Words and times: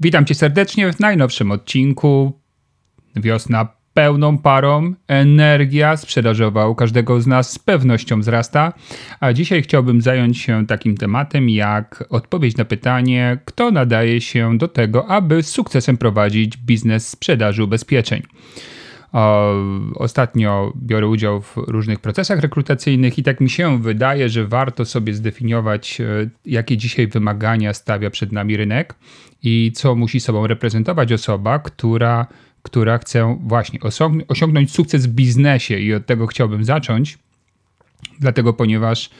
Witam 0.00 0.24
Cię 0.24 0.34
serdecznie 0.34 0.92
w 0.92 1.00
najnowszym 1.00 1.50
odcinku. 1.50 2.40
Wiosna 3.16 3.68
pełną 3.94 4.38
parą, 4.38 4.94
energia 5.08 5.96
sprzedażowa 5.96 6.68
u 6.68 6.74
każdego 6.74 7.20
z 7.20 7.26
nas 7.26 7.52
z 7.52 7.58
pewnością 7.58 8.20
wzrasta. 8.20 8.72
A 9.20 9.32
dzisiaj 9.32 9.62
chciałbym 9.62 10.02
zająć 10.02 10.38
się 10.38 10.66
takim 10.66 10.96
tematem 10.96 11.48
jak 11.48 12.04
odpowiedź 12.10 12.56
na 12.56 12.64
pytanie, 12.64 13.38
kto 13.44 13.70
nadaje 13.70 14.20
się 14.20 14.58
do 14.58 14.68
tego, 14.68 15.06
aby 15.06 15.42
z 15.42 15.48
sukcesem 15.48 15.96
prowadzić 15.96 16.56
biznes 16.56 17.08
sprzedaży 17.08 17.64
ubezpieczeń. 17.64 18.22
Ostatnio 19.94 20.72
biorę 20.76 21.06
udział 21.06 21.40
w 21.40 21.56
różnych 21.56 22.00
procesach 22.00 22.40
rekrutacyjnych 22.40 23.18
i 23.18 23.22
tak 23.22 23.40
mi 23.40 23.50
się 23.50 23.82
wydaje, 23.82 24.28
że 24.28 24.46
warto 24.46 24.84
sobie 24.84 25.14
zdefiniować, 25.14 26.00
e, 26.00 26.04
jakie 26.44 26.76
dzisiaj 26.76 27.06
wymagania 27.06 27.74
stawia 27.74 28.10
przed 28.10 28.32
nami 28.32 28.56
rynek 28.56 28.94
i 29.42 29.72
co 29.74 29.94
musi 29.94 30.20
sobą 30.20 30.46
reprezentować 30.46 31.12
osoba, 31.12 31.58
która, 31.58 32.26
która 32.62 32.98
chce 32.98 33.38
właśnie 33.42 33.78
osiągnąć 34.28 34.72
sukces 34.72 35.06
w 35.06 35.10
biznesie. 35.10 35.78
I 35.78 35.94
od 35.94 36.06
tego 36.06 36.26
chciałbym 36.26 36.64
zacząć, 36.64 37.18
dlatego 38.20 38.52
ponieważ 38.52 39.10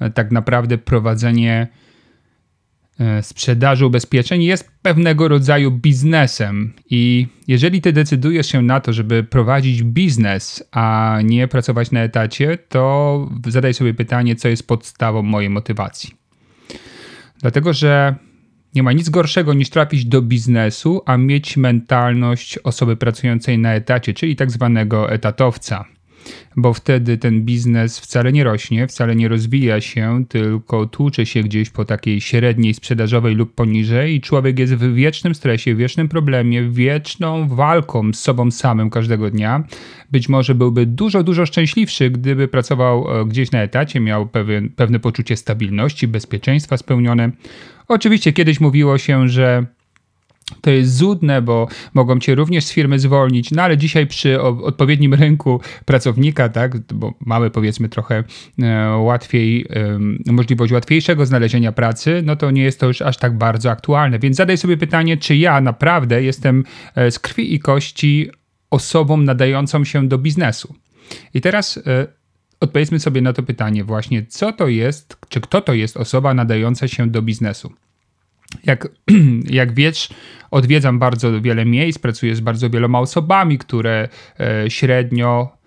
e, 0.00 0.10
tak 0.10 0.32
naprawdę 0.32 0.78
prowadzenie 0.78 1.68
sprzedaży 3.22 3.86
ubezpieczeń 3.86 4.42
jest 4.42 4.70
pewnego 4.82 5.28
rodzaju 5.28 5.70
biznesem. 5.70 6.72
I 6.90 7.26
jeżeli 7.48 7.80
ty 7.80 7.92
decydujesz 7.92 8.46
się 8.46 8.62
na 8.62 8.80
to, 8.80 8.92
żeby 8.92 9.24
prowadzić 9.24 9.82
biznes, 9.82 10.64
a 10.72 11.18
nie 11.24 11.48
pracować 11.48 11.90
na 11.90 12.00
etacie, 12.00 12.58
to 12.68 13.30
zadaj 13.46 13.74
sobie 13.74 13.94
pytanie, 13.94 14.36
co 14.36 14.48
jest 14.48 14.66
podstawą 14.66 15.22
mojej 15.22 15.50
motywacji. 15.50 16.14
Dlatego, 17.40 17.72
że 17.72 18.14
nie 18.74 18.82
ma 18.82 18.92
nic 18.92 19.08
gorszego 19.08 19.54
niż 19.54 19.70
trafić 19.70 20.04
do 20.04 20.22
biznesu, 20.22 21.02
a 21.06 21.16
mieć 21.16 21.56
mentalność 21.56 22.58
osoby 22.58 22.96
pracującej 22.96 23.58
na 23.58 23.74
etacie, 23.74 24.14
czyli 24.14 24.36
tak 24.36 24.50
zwanego 24.50 25.12
etatowca 25.12 25.84
bo 26.56 26.74
wtedy 26.74 27.18
ten 27.18 27.42
biznes 27.42 27.98
wcale 28.00 28.32
nie 28.32 28.44
rośnie, 28.44 28.86
wcale 28.86 29.16
nie 29.16 29.28
rozwija 29.28 29.80
się, 29.80 30.24
tylko 30.28 30.86
tłucze 30.86 31.26
się 31.26 31.42
gdzieś 31.42 31.70
po 31.70 31.84
takiej 31.84 32.20
średniej 32.20 32.74
sprzedażowej 32.74 33.34
lub 33.34 33.54
poniżej 33.54 34.14
i 34.14 34.20
człowiek 34.20 34.58
jest 34.58 34.74
w 34.74 34.94
wiecznym 34.94 35.34
stresie, 35.34 35.74
w 35.74 35.78
wiecznym 35.78 36.08
problemie, 36.08 36.62
wieczną 36.70 37.48
walką 37.48 38.12
z 38.12 38.20
sobą 38.20 38.50
samym 38.50 38.90
każdego 38.90 39.30
dnia. 39.30 39.64
Być 40.12 40.28
może 40.28 40.54
byłby 40.54 40.86
dużo, 40.86 41.22
dużo 41.22 41.46
szczęśliwszy, 41.46 42.10
gdyby 42.10 42.48
pracował 42.48 43.20
e, 43.20 43.24
gdzieś 43.24 43.50
na 43.50 43.62
etacie, 43.62 44.00
miał 44.00 44.28
pewien, 44.28 44.68
pewne 44.68 45.00
poczucie 45.00 45.36
stabilności, 45.36 46.08
bezpieczeństwa 46.08 46.76
spełnione. 46.76 47.30
Oczywiście 47.88 48.32
kiedyś 48.32 48.60
mówiło 48.60 48.98
się, 48.98 49.28
że 49.28 49.66
to 50.60 50.70
jest 50.70 50.96
zudne, 50.96 51.42
bo 51.42 51.68
mogą 51.94 52.18
cię 52.18 52.34
również 52.34 52.64
z 52.64 52.72
firmy 52.72 52.98
zwolnić, 52.98 53.50
no 53.50 53.62
ale 53.62 53.76
dzisiaj 53.76 54.06
przy 54.06 54.40
odpowiednim 54.42 55.14
rynku 55.14 55.60
pracownika, 55.84 56.48
tak, 56.48 56.78
bo 56.94 57.14
mamy 57.20 57.50
powiedzmy 57.50 57.88
trochę 57.88 58.24
e, 58.62 58.88
łatwiej, 58.90 59.66
możliwość 60.26 60.72
łatwiejszego 60.72 61.26
znalezienia 61.26 61.72
pracy, 61.72 62.22
no 62.24 62.36
to 62.36 62.50
nie 62.50 62.62
jest 62.62 62.80
to 62.80 62.86
już 62.86 63.02
aż 63.02 63.16
tak 63.16 63.38
bardzo 63.38 63.70
aktualne. 63.70 64.18
Więc 64.18 64.36
zadaj 64.36 64.58
sobie 64.58 64.76
pytanie, 64.76 65.16
czy 65.16 65.36
ja 65.36 65.60
naprawdę 65.60 66.22
jestem 66.22 66.64
e, 66.94 67.10
z 67.10 67.18
krwi 67.18 67.54
i 67.54 67.58
kości 67.58 68.30
osobą 68.70 69.16
nadającą 69.16 69.84
się 69.84 70.08
do 70.08 70.18
biznesu. 70.18 70.74
I 71.34 71.40
teraz 71.40 71.76
e, 71.76 72.06
odpowiedzmy 72.60 73.00
sobie 73.00 73.22
na 73.22 73.32
to 73.32 73.42
pytanie 73.42 73.84
właśnie, 73.84 74.26
co 74.26 74.52
to 74.52 74.68
jest, 74.68 75.16
czy 75.28 75.40
kto 75.40 75.60
to 75.60 75.74
jest 75.74 75.96
osoba 75.96 76.34
nadająca 76.34 76.88
się 76.88 77.10
do 77.10 77.22
biznesu. 77.22 77.72
Jak, 78.64 78.88
jak 79.60 79.74
wiesz, 79.74 80.08
odwiedzam 80.50 80.98
bardzo 80.98 81.40
wiele 81.40 81.64
miejsc, 81.64 81.98
pracuję 81.98 82.34
z 82.34 82.40
bardzo 82.40 82.70
wieloma 82.70 83.00
osobami, 83.00 83.58
które 83.58 84.08
e, 84.40 84.70
średnio 84.70 85.58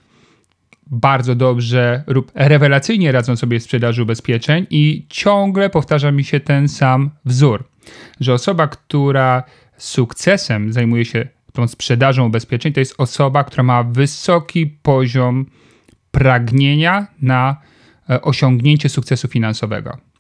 bardzo 0.92 1.36
dobrze 1.36 2.04
lub 2.08 2.32
rewelacyjnie 2.36 3.12
radzą 3.12 3.36
sobie 3.36 3.60
w 3.60 3.64
sprzedaży 3.64 4.04
ubezpieczeń 4.04 4.68
i 4.70 5.06
ciągle 5.10 5.70
powtarza 5.70 6.12
mi 6.12 6.24
się 6.24 6.40
ten 6.40 6.68
sam 6.68 7.12
wzór, 7.26 7.64
że 8.20 8.34
osoba, 8.34 8.68
która 8.68 9.44
sukcesem 9.78 10.74
zajmuje 10.74 11.06
się 11.06 11.28
tą 11.54 11.68
sprzedażą 11.68 12.26
ubezpieczeń, 12.26 12.74
to 12.74 12.80
jest 12.80 12.96
osoba, 12.98 13.44
która 13.44 13.64
ma 13.64 13.84
wysoki 13.84 14.68
poziom 14.68 15.46
pragnienia 16.12 17.08
na 17.22 17.62
e, 18.10 18.22
osiągnięcie 18.22 18.90
sukcesu 18.90 19.28
finansowego. 19.28 20.11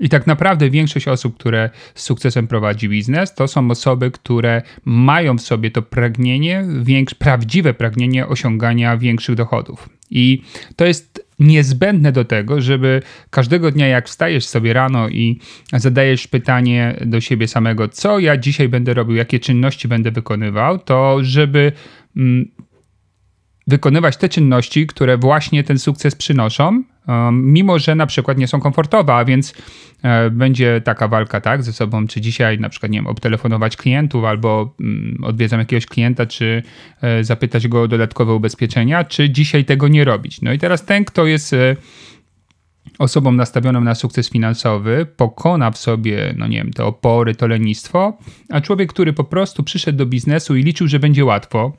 I 0.00 0.08
tak 0.08 0.26
naprawdę 0.26 0.70
większość 0.70 1.08
osób, 1.08 1.38
które 1.38 1.70
z 1.94 2.02
sukcesem 2.02 2.48
prowadzi 2.48 2.88
biznes, 2.88 3.34
to 3.34 3.48
są 3.48 3.70
osoby, 3.70 4.10
które 4.10 4.62
mają 4.84 5.38
w 5.38 5.42
sobie 5.42 5.70
to 5.70 5.82
pragnienie, 5.82 6.64
większe, 6.82 7.16
prawdziwe 7.16 7.74
pragnienie 7.74 8.26
osiągania 8.26 8.96
większych 8.96 9.34
dochodów. 9.34 9.88
I 10.10 10.42
to 10.76 10.84
jest 10.84 11.26
niezbędne 11.38 12.12
do 12.12 12.24
tego, 12.24 12.60
żeby 12.60 13.02
każdego 13.30 13.70
dnia, 13.70 13.86
jak 13.86 14.08
wstajesz 14.08 14.46
sobie 14.46 14.72
rano 14.72 15.08
i 15.08 15.40
zadajesz 15.72 16.26
pytanie 16.26 16.96
do 17.06 17.20
siebie 17.20 17.48
samego, 17.48 17.88
co 17.88 18.18
ja 18.18 18.36
dzisiaj 18.36 18.68
będę 18.68 18.94
robił, 18.94 19.16
jakie 19.16 19.40
czynności 19.40 19.88
będę 19.88 20.10
wykonywał, 20.10 20.78
to 20.78 21.18
żeby 21.22 21.72
mm, 22.16 22.50
wykonywać 23.66 24.16
te 24.16 24.28
czynności, 24.28 24.86
które 24.86 25.18
właśnie 25.18 25.64
ten 25.64 25.78
sukces 25.78 26.14
przynoszą, 26.14 26.82
mimo 27.32 27.78
że 27.78 27.94
na 27.94 28.06
przykład 28.06 28.38
nie 28.38 28.48
są 28.48 28.60
komfortowe, 28.60 29.14
a 29.14 29.24
więc 29.24 29.54
e, 30.02 30.30
będzie 30.30 30.80
taka 30.84 31.08
walka 31.08 31.40
tak 31.40 31.62
ze 31.62 31.72
sobą, 31.72 32.06
czy 32.06 32.20
dzisiaj 32.20 32.58
na 32.58 32.68
przykład 32.68 32.92
nie 32.92 32.98
wiem, 32.98 33.06
obtelefonować 33.06 33.76
klientów 33.76 34.24
albo 34.24 34.74
mm, 34.80 35.24
odwiedzam 35.24 35.60
jakiegoś 35.60 35.86
klienta, 35.86 36.26
czy 36.26 36.62
e, 37.02 37.24
zapytać 37.24 37.68
go 37.68 37.82
o 37.82 37.88
dodatkowe 37.88 38.34
ubezpieczenia, 38.34 39.04
czy 39.04 39.30
dzisiaj 39.30 39.64
tego 39.64 39.88
nie 39.88 40.04
robić. 40.04 40.42
No 40.42 40.52
i 40.52 40.58
teraz 40.58 40.84
ten, 40.84 41.04
kto 41.04 41.26
jest 41.26 41.52
e, 41.52 41.76
osobą 42.98 43.32
nastawioną 43.32 43.80
na 43.80 43.94
sukces 43.94 44.30
finansowy 44.30 45.06
pokona 45.16 45.70
w 45.70 45.78
sobie, 45.78 46.34
no 46.36 46.46
nie 46.46 46.56
wiem, 46.56 46.72
te 46.72 46.84
opory, 46.84 47.34
to 47.34 47.46
lenistwo, 47.46 48.18
a 48.50 48.60
człowiek, 48.60 48.92
który 48.92 49.12
po 49.12 49.24
prostu 49.24 49.62
przyszedł 49.62 49.98
do 49.98 50.06
biznesu 50.06 50.56
i 50.56 50.62
liczył, 50.62 50.88
że 50.88 50.98
będzie 50.98 51.24
łatwo, 51.24 51.72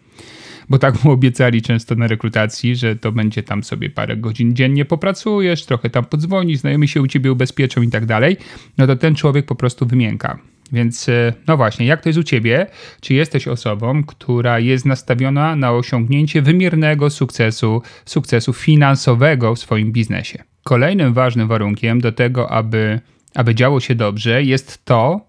bo 0.70 0.80
tak 0.80 1.04
mu 1.04 1.12
obiecali 1.12 1.62
często 1.62 1.96
na 1.96 2.08
rekrutacji, 2.08 2.76
że 2.76 2.96
to 2.96 3.12
będzie 3.12 3.44
tam 3.44 3.64
sobie 3.64 3.90
parę 3.90 4.18
godzin 4.18 4.56
dziennie 4.56 4.86
popracujesz, 4.86 5.66
trochę 5.66 5.90
tam 5.90 6.06
podzwonisz, 6.06 6.60
znajomi 6.60 6.88
się 6.88 7.02
u 7.02 7.08
ciebie 7.08 7.32
ubezpieczą 7.32 7.82
i 7.82 7.90
tak 7.90 8.06
dalej, 8.06 8.38
no 8.78 8.88
to 8.88 8.96
ten 8.96 9.16
człowiek 9.16 9.46
po 9.46 9.56
prostu 9.56 9.86
wymięka. 9.86 10.40
Więc 10.72 11.10
e, 11.10 11.34
no 11.48 11.58
właśnie, 11.58 11.86
jak 11.86 12.02
to 12.02 12.10
jest 12.10 12.20
u 12.20 12.24
ciebie? 12.24 12.68
Czy 13.02 13.14
jesteś 13.14 13.48
osobą, 13.48 14.04
która 14.04 14.60
jest 14.60 14.86
nastawiona 14.86 15.56
na 15.56 15.72
osiągnięcie 15.72 16.42
wymiernego 16.42 17.10
sukcesu, 17.10 17.82
sukcesu 18.06 18.54
finansowego 18.54 19.56
w 19.56 19.60
swoim 19.60 19.92
biznesie? 19.92 20.44
Kolejnym 20.64 21.14
ważnym 21.14 21.48
warunkiem 21.48 22.02
do 22.02 22.12
tego, 22.12 22.52
aby, 22.52 23.00
aby 23.36 23.56
działo 23.56 23.80
się 23.80 23.96
dobrze, 23.96 24.44
jest 24.44 24.86
to, 24.86 25.22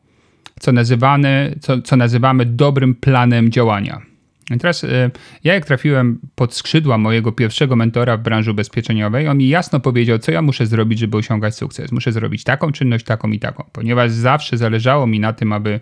co, 0.60 0.72
nazywany, 0.72 1.54
co, 1.60 1.82
co 1.82 1.96
nazywamy 1.96 2.46
dobrym 2.46 2.94
planem 2.94 3.50
działania. 3.50 4.07
I 4.50 4.58
teraz 4.58 4.84
y, 4.84 5.10
ja 5.44 5.54
jak 5.54 5.64
trafiłem 5.64 6.18
pod 6.34 6.54
skrzydła 6.54 6.98
mojego 6.98 7.32
pierwszego 7.32 7.76
mentora 7.76 8.16
w 8.16 8.22
branży 8.22 8.50
ubezpieczeniowej, 8.50 9.28
on 9.28 9.38
mi 9.38 9.48
jasno 9.48 9.80
powiedział, 9.80 10.18
co 10.18 10.32
ja 10.32 10.42
muszę 10.42 10.66
zrobić, 10.66 10.98
żeby 10.98 11.16
osiągać 11.16 11.56
sukces. 11.56 11.92
Muszę 11.92 12.12
zrobić 12.12 12.44
taką 12.44 12.72
czynność, 12.72 13.04
taką 13.04 13.30
i 13.30 13.38
taką, 13.38 13.64
ponieważ 13.72 14.10
zawsze 14.10 14.56
zależało 14.56 15.06
mi 15.06 15.20
na 15.20 15.32
tym, 15.32 15.52
aby 15.52 15.80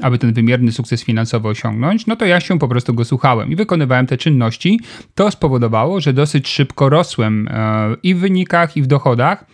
aby 0.00 0.18
ten 0.18 0.32
wymierny 0.32 0.72
sukces 0.72 1.04
finansowy 1.04 1.48
osiągnąć, 1.48 2.06
no 2.06 2.16
to 2.16 2.26
ja 2.26 2.40
się 2.40 2.58
po 2.58 2.68
prostu 2.68 2.94
go 2.94 3.04
słuchałem 3.04 3.52
i 3.52 3.56
wykonywałem 3.56 4.06
te 4.06 4.16
czynności. 4.16 4.80
To 5.14 5.30
spowodowało, 5.30 6.00
że 6.00 6.12
dosyć 6.12 6.48
szybko 6.48 6.88
rosłem 6.88 7.48
e, 7.48 7.96
i 8.02 8.14
w 8.14 8.18
wynikach, 8.18 8.76
i 8.76 8.82
w 8.82 8.86
dochodach 8.86 9.44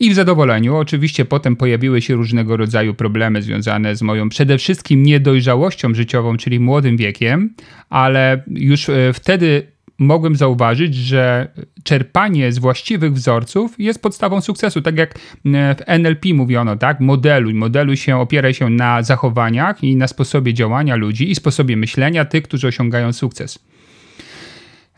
i 0.00 0.10
w 0.10 0.14
zadowoleniu. 0.14 0.76
Oczywiście 0.76 1.24
potem 1.24 1.56
pojawiły 1.56 2.02
się 2.02 2.14
różnego 2.14 2.56
rodzaju 2.56 2.94
problemy 2.94 3.42
związane 3.42 3.96
z 3.96 4.02
moją 4.02 4.28
przede 4.28 4.58
wszystkim 4.58 5.02
niedojrzałością 5.02 5.94
życiową, 5.94 6.36
czyli 6.36 6.60
młodym 6.60 6.96
wiekiem, 6.96 7.54
ale 7.90 8.42
już 8.46 8.88
e, 8.88 9.12
wtedy 9.12 9.66
mogłem 9.98 10.36
zauważyć, 10.36 10.94
że 10.94 11.48
czerpanie 11.82 12.52
z 12.52 12.58
właściwych 12.58 13.12
wzorców 13.12 13.74
jest 13.78 14.02
podstawą 14.02 14.40
sukcesu. 14.40 14.82
Tak 14.82 14.98
jak 14.98 15.18
w 15.44 15.82
NLP 15.86 16.34
mówiono, 16.34 16.76
tak? 16.76 17.00
Modeluj. 17.00 17.54
Modeluj 17.54 17.96
się, 17.96 18.16
opieraj 18.16 18.54
się 18.54 18.70
na 18.70 19.02
zachowaniach 19.02 19.84
i 19.84 19.96
na 19.96 20.08
sposobie 20.08 20.54
działania 20.54 20.96
ludzi 20.96 21.30
i 21.30 21.34
sposobie 21.34 21.76
myślenia 21.76 22.24
tych, 22.24 22.42
którzy 22.42 22.68
osiągają 22.68 23.12
sukces. 23.12 23.58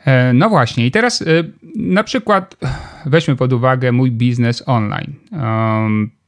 E, 0.06 0.32
no 0.32 0.48
właśnie, 0.48 0.86
i 0.86 0.90
teraz 0.90 1.22
e, 1.22 1.26
na 1.76 2.04
przykład 2.04 2.56
weźmy 3.06 3.36
pod 3.36 3.52
uwagę 3.52 3.92
mój 3.92 4.10
biznes 4.10 4.62
online. 4.66 5.14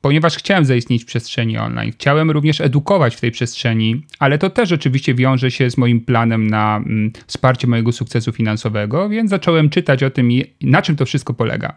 Ponieważ 0.01 0.37
chciałem 0.37 0.65
zaistnieć 0.65 1.03
w 1.03 1.07
przestrzeni 1.07 1.59
online, 1.59 1.93
chciałem 1.93 2.31
również 2.31 2.61
edukować 2.61 3.17
w 3.17 3.21
tej 3.21 3.31
przestrzeni, 3.31 4.03
ale 4.19 4.39
to 4.39 4.51
też 4.51 4.73
oczywiście 4.73 5.15
wiąże 5.15 5.51
się 5.51 5.71
z 5.71 5.79
moim 5.79 6.01
planem 6.01 6.51
na 6.51 6.77
mm, 6.77 7.13
wsparcie 7.27 7.67
mojego 7.67 7.93
sukcesu 7.93 8.33
finansowego, 8.33 9.09
więc 9.09 9.31
zacząłem 9.31 9.71
czytać 9.71 10.03
o 10.03 10.11
tym, 10.11 10.29
na 10.63 10.83
czym 10.83 10.97
to 10.97 11.05
wszystko 11.05 11.35
polega. 11.35 11.75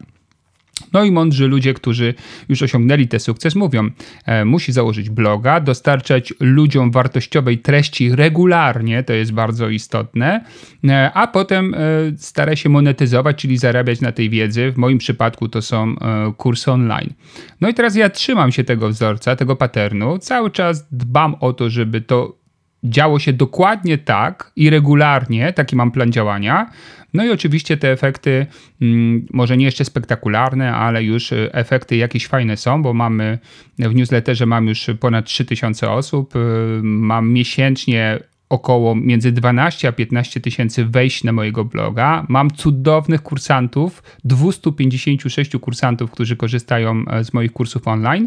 No 0.92 1.04
i 1.04 1.10
mądrzy 1.10 1.46
ludzie, 1.46 1.74
którzy 1.74 2.14
już 2.48 2.62
osiągnęli 2.62 3.08
ten 3.08 3.20
sukces, 3.20 3.54
mówią, 3.54 3.90
e, 4.24 4.44
musi 4.44 4.72
założyć 4.72 5.10
bloga, 5.10 5.60
dostarczać 5.60 6.34
ludziom 6.40 6.90
wartościowej 6.90 7.58
treści 7.58 8.16
regularnie, 8.16 9.02
to 9.02 9.12
jest 9.12 9.32
bardzo 9.32 9.68
istotne, 9.68 10.44
e, 10.84 11.12
a 11.14 11.26
potem 11.26 11.74
e, 11.74 11.78
stara 12.16 12.56
się 12.56 12.68
monetyzować, 12.68 13.36
czyli 13.36 13.56
zarabiać 13.56 14.00
na 14.00 14.12
tej 14.12 14.30
wiedzy. 14.30 14.72
W 14.72 14.76
moim 14.76 14.98
przypadku 14.98 15.48
to 15.48 15.62
są 15.62 15.94
e, 16.00 16.32
kursy 16.36 16.72
online. 16.72 17.12
No 17.60 17.68
i 17.68 17.74
teraz 17.74 17.96
ja 17.96 18.10
trzymam 18.10 18.52
się 18.52 18.64
tego 18.64 18.88
wzorca, 18.88 19.36
tego 19.36 19.56
paternu, 19.56 20.18
cały 20.18 20.50
czas 20.50 20.88
dbam 20.90 21.34
o 21.40 21.52
to, 21.52 21.70
żeby 21.70 22.00
to 22.00 22.46
działo 22.84 23.18
się 23.18 23.32
dokładnie 23.32 23.98
tak 23.98 24.52
i 24.56 24.70
regularnie, 24.70 25.52
taki 25.52 25.76
mam 25.76 25.90
plan 25.90 26.12
działania. 26.12 26.70
No 27.16 27.24
i 27.24 27.30
oczywiście 27.30 27.76
te 27.76 27.92
efekty, 27.92 28.46
mm, 28.82 29.26
może 29.32 29.56
nie 29.56 29.64
jeszcze 29.64 29.84
spektakularne, 29.84 30.74
ale 30.74 31.04
już 31.04 31.32
e, 31.32 31.54
efekty 31.54 31.96
jakieś 31.96 32.26
fajne 32.26 32.56
są, 32.56 32.82
bo 32.82 32.94
mamy 32.94 33.38
w 33.78 33.94
newsletterze 33.94 34.46
mam 34.46 34.66
już 34.66 34.86
ponad 35.00 35.26
3000 35.26 35.90
osób, 35.90 36.36
e, 36.36 36.38
mam 36.82 37.32
miesięcznie 37.32 38.18
około 38.48 38.94
między 38.94 39.32
12 39.32 39.88
a 39.88 39.92
15 39.92 40.40
tysięcy 40.40 40.84
wejść 40.84 41.24
na 41.24 41.32
mojego 41.32 41.64
bloga. 41.64 42.26
Mam 42.28 42.50
cudownych 42.50 43.22
kursantów, 43.22 44.02
256 44.24 45.50
kursantów, 45.60 46.10
którzy 46.10 46.36
korzystają 46.36 47.04
e, 47.08 47.24
z 47.24 47.34
moich 47.34 47.52
kursów 47.52 47.88
online 47.88 48.26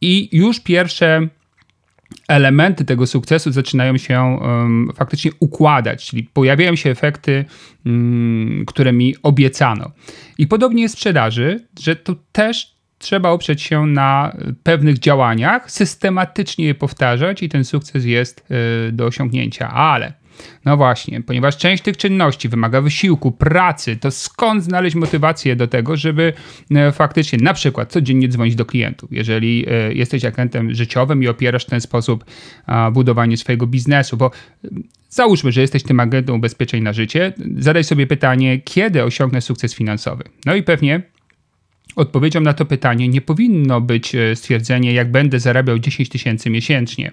i 0.00 0.28
już 0.32 0.60
pierwsze 0.60 1.28
elementy 2.30 2.84
tego 2.84 3.06
sukcesu 3.06 3.52
zaczynają 3.52 3.96
się 3.96 4.38
um, 4.40 4.90
faktycznie 4.96 5.30
układać, 5.40 6.06
czyli 6.06 6.22
pojawiają 6.22 6.76
się 6.76 6.90
efekty, 6.90 7.44
um, 7.86 8.64
które 8.66 8.92
mi 8.92 9.14
obiecano. 9.22 9.90
I 10.38 10.46
podobnie 10.46 10.82
jest 10.82 10.94
w 10.94 10.98
sprzedaży, 10.98 11.66
że 11.80 11.96
tu 11.96 12.16
też 12.32 12.76
trzeba 12.98 13.30
oprzeć 13.30 13.62
się 13.62 13.86
na 13.86 14.36
pewnych 14.62 14.98
działaniach, 14.98 15.70
systematycznie 15.70 16.66
je 16.66 16.74
powtarzać 16.74 17.42
i 17.42 17.48
ten 17.48 17.64
sukces 17.64 18.04
jest 18.04 18.44
y, 18.88 18.92
do 18.92 19.06
osiągnięcia. 19.06 19.70
Ale 19.70 20.19
no 20.64 20.76
właśnie, 20.76 21.20
ponieważ 21.20 21.56
część 21.56 21.82
tych 21.82 21.96
czynności 21.96 22.48
wymaga 22.48 22.80
wysiłku, 22.80 23.32
pracy, 23.32 23.96
to 23.96 24.10
skąd 24.10 24.64
znaleźć 24.64 24.96
motywację 24.96 25.56
do 25.56 25.66
tego, 25.66 25.96
żeby 25.96 26.32
e, 26.70 26.92
faktycznie 26.92 27.38
na 27.42 27.54
przykład 27.54 27.92
codziennie 27.92 28.28
dzwonić 28.28 28.54
do 28.54 28.64
klientów? 28.64 29.12
Jeżeli 29.12 29.66
e, 29.68 29.92
jesteś 29.92 30.24
agentem 30.24 30.74
życiowym 30.74 31.22
i 31.22 31.28
opierasz 31.28 31.64
w 31.64 31.70
ten 31.70 31.80
sposób 31.80 32.24
budowanie 32.92 33.36
swojego 33.36 33.66
biznesu, 33.66 34.16
bo 34.16 34.30
e, 34.64 34.68
Załóżmy, 35.12 35.52
że 35.52 35.60
jesteś 35.60 35.82
tym 35.82 36.00
agentem 36.00 36.34
ubezpieczeń 36.34 36.82
na 36.82 36.92
życie, 36.92 37.32
zadaj 37.58 37.84
sobie 37.84 38.06
pytanie, 38.06 38.58
kiedy 38.58 39.04
osiągnę 39.04 39.40
sukces 39.40 39.74
finansowy. 39.74 40.24
No 40.46 40.54
i 40.54 40.62
pewnie 40.62 41.02
odpowiedzią 41.96 42.40
na 42.40 42.52
to 42.52 42.64
pytanie 42.64 43.08
nie 43.08 43.20
powinno 43.20 43.80
być 43.80 44.12
stwierdzenie, 44.34 44.92
jak 44.92 45.10
będę 45.10 45.40
zarabiał 45.40 45.78
10 45.78 46.08
tysięcy 46.08 46.50
miesięcznie. 46.50 47.12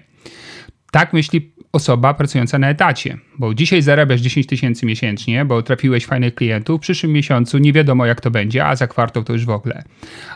Tak 0.90 1.12
myśli 1.12 1.52
osoba 1.72 2.14
pracująca 2.14 2.58
na 2.58 2.68
etacie, 2.68 3.18
bo 3.38 3.54
dzisiaj 3.54 3.82
zarabiasz 3.82 4.20
10 4.20 4.46
tysięcy 4.46 4.86
miesięcznie, 4.86 5.44
bo 5.44 5.62
trafiłeś 5.62 6.06
fajnych 6.06 6.34
klientów, 6.34 6.78
w 6.78 6.82
przyszłym 6.82 7.12
miesiącu 7.12 7.58
nie 7.58 7.72
wiadomo 7.72 8.06
jak 8.06 8.20
to 8.20 8.30
będzie, 8.30 8.66
a 8.66 8.76
za 8.76 8.86
kwartał 8.86 9.24
to 9.24 9.32
już 9.32 9.44
w 9.44 9.50
ogóle. 9.50 9.82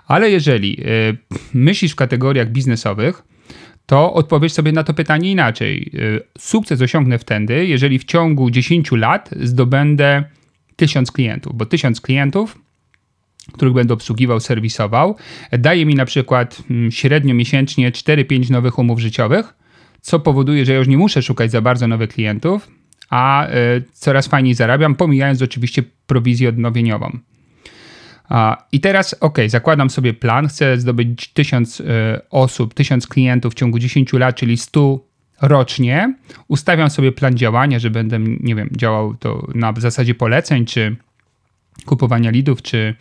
Ale 0.07 0.31
jeżeli 0.31 0.81
y, 0.81 1.17
myślisz 1.55 1.93
w 1.93 1.97
kategoriach 1.97 2.51
biznesowych, 2.51 3.23
to 3.87 4.15
odpowiedz 4.15 4.53
sobie 4.53 4.73
na 4.73 4.85
to 4.85 4.95
pytanie 4.95 5.31
inaczej. 5.31 5.91
Y, 5.95 6.21
sukces 6.39 6.83
osiągnę 6.83 7.19
wtedy, 7.19 7.67
jeżeli 7.67 7.99
w 7.99 8.05
ciągu 8.05 8.51
10 8.51 8.93
lat 8.93 9.31
zdobędę 9.41 10.25
1000 10.77 11.13
klientów, 11.13 11.57
bo 11.57 11.67
1000 11.67 12.01
klientów 12.01 12.59
których 13.53 13.75
będę 13.75 13.95
obsługiwał, 13.95 14.41
serwisował, 14.41 15.17
daje 15.53 15.87
mi 15.87 15.95
na 15.95 16.05
przykład 16.05 16.63
mm, 16.71 16.91
średnio 16.91 17.35
miesięcznie 17.35 17.93
4-5 17.93 18.51
nowych 18.51 18.79
umów 18.79 19.01
życiowych, 19.01 19.55
co 20.03 20.21
powoduje, 20.21 20.65
że 20.65 20.73
ja 20.73 20.79
już 20.79 20.89
nie 20.89 20.99
muszę 20.99 21.23
szukać 21.23 21.51
za 21.51 21.61
bardzo 21.61 21.89
nowych 21.89 22.11
klientów, 22.11 22.69
a 23.11 23.49
y, 23.49 23.83
coraz 23.93 24.27
fajniej 24.27 24.55
zarabiam, 24.55 24.95
pomijając 24.95 25.43
oczywiście 25.43 25.83
prowizję 26.07 26.49
odnowieniową. 26.49 27.19
I 28.73 28.81
teraz, 28.81 29.17
ok, 29.21 29.39
zakładam 29.47 29.91
sobie 29.91 30.15
plan, 30.15 30.49
chcę 30.49 30.79
zdobyć 30.79 31.29
1000 31.29 31.81
y, 31.81 31.85
osób, 32.31 32.75
1000 32.75 33.07
klientów 33.07 33.53
w 33.53 33.57
ciągu 33.57 33.79
10 33.79 34.13
lat, 34.13 34.37
czyli 34.37 34.57
100 34.57 34.99
rocznie. 35.43 36.15
Ustawiam 36.49 36.91
sobie 36.91 37.13
plan 37.13 37.37
działania, 37.37 37.79
że 37.79 37.91
będę, 37.91 38.19
nie 38.19 38.55
wiem, 38.55 38.69
działał 38.77 39.15
to 39.15 39.49
na 39.55 39.73
zasadzie 39.77 40.15
poleceń, 40.15 40.67
czy 40.67 40.97
kupowania 41.85 42.31
lidów, 42.31 42.63
czy 42.63 42.95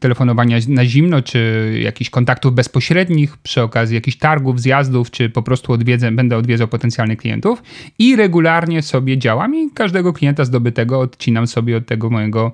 telefonowania 0.00 0.58
na 0.68 0.84
zimno, 0.84 1.22
czy 1.22 1.70
jakichś 1.82 2.10
kontaktów 2.10 2.54
bezpośrednich 2.54 3.36
przy 3.36 3.62
okazji 3.62 3.94
jakichś 3.94 4.16
targów, 4.16 4.60
zjazdów, 4.60 5.10
czy 5.10 5.30
po 5.30 5.42
prostu 5.42 5.72
odwiedzę, 5.72 6.12
będę 6.12 6.36
odwiedzał 6.36 6.68
potencjalnych 6.68 7.18
klientów 7.18 7.62
i 7.98 8.16
regularnie 8.16 8.82
sobie 8.82 9.18
działam 9.18 9.54
i 9.54 9.70
każdego 9.70 10.12
klienta 10.12 10.44
zdobytego 10.44 11.00
odcinam 11.00 11.46
sobie 11.46 11.76
od 11.76 11.86
tego 11.86 12.10
mojego 12.10 12.52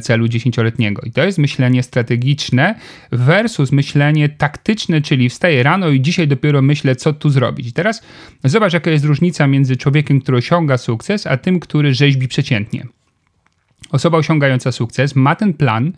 celu 0.00 0.28
dziesięcioletniego. 0.28 1.02
I 1.02 1.12
to 1.12 1.24
jest 1.24 1.38
myślenie 1.38 1.82
strategiczne 1.82 2.74
versus 3.12 3.72
myślenie 3.72 4.28
taktyczne, 4.28 5.00
czyli 5.00 5.28
wstaję 5.28 5.62
rano 5.62 5.88
i 5.88 6.00
dzisiaj 6.00 6.28
dopiero 6.28 6.62
myślę, 6.62 6.96
co 6.96 7.12
tu 7.12 7.30
zrobić. 7.30 7.68
I 7.68 7.72
teraz 7.72 8.02
zobacz, 8.44 8.72
jaka 8.72 8.90
jest 8.90 9.04
różnica 9.04 9.46
między 9.46 9.76
człowiekiem, 9.76 10.20
który 10.20 10.38
osiąga 10.38 10.78
sukces, 10.78 11.26
a 11.26 11.36
tym, 11.36 11.60
który 11.60 11.94
rzeźbi 11.94 12.28
przeciętnie. 12.28 12.97
Osoba 13.90 14.18
osiągająca 14.18 14.72
sukces 14.72 15.16
ma 15.16 15.36
ten 15.36 15.54
plan 15.54 15.92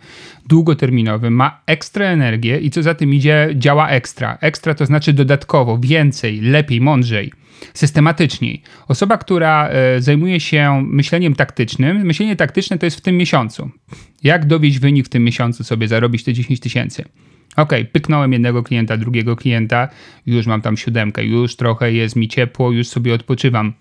długoterminowy, 0.49 1.31
ma 1.31 1.61
ekstra 1.67 2.07
energię 2.07 2.59
i 2.59 2.71
co 2.71 2.83
za 2.83 2.95
tym 2.95 3.15
idzie, 3.15 3.49
działa 3.55 3.89
ekstra. 3.89 4.39
Ekstra 4.41 4.75
to 4.75 4.87
znaczy 4.87 5.13
dodatkowo, 5.13 5.79
więcej, 5.79 6.41
lepiej, 6.41 6.81
mądrzej, 6.81 7.33
systematycznie. 7.75 8.59
Osoba, 8.89 9.19
która 9.19 9.69
e, 9.69 10.01
zajmuje 10.01 10.41
się 10.41 10.85
myśleniem 10.87 11.35
taktycznym, 11.35 11.97
myślenie 12.07 12.37
taktyczne 12.37 12.79
to 12.79 12.87
jest 12.87 12.97
w 12.97 13.01
tym 13.01 13.17
miesiącu. 13.17 13.71
Jak 14.23 14.47
dowieść 14.47 14.79
wynik 14.79 15.07
w 15.07 15.09
tym 15.09 15.25
miesiącu 15.25 15.65
sobie, 15.65 15.89
zarobić 15.89 16.25
te 16.25 16.33
10 16.33 16.61
tysięcy? 16.61 17.05
Ok, 17.57 17.73
pyknąłem 17.93 18.33
jednego 18.33 18.63
klienta, 18.63 18.97
drugiego 18.97 19.37
klienta, 19.37 19.89
już 20.27 20.47
mam 20.47 20.63
tam 20.63 20.77
siódemkę, 20.77 21.25
już 21.25 21.57
trochę 21.57 21.93
jest 21.93 22.17
mi 22.17 22.29
ciepło, 22.29 22.73
już 22.73 22.89
sobie 22.89 23.15
odpoczywam 23.15 23.73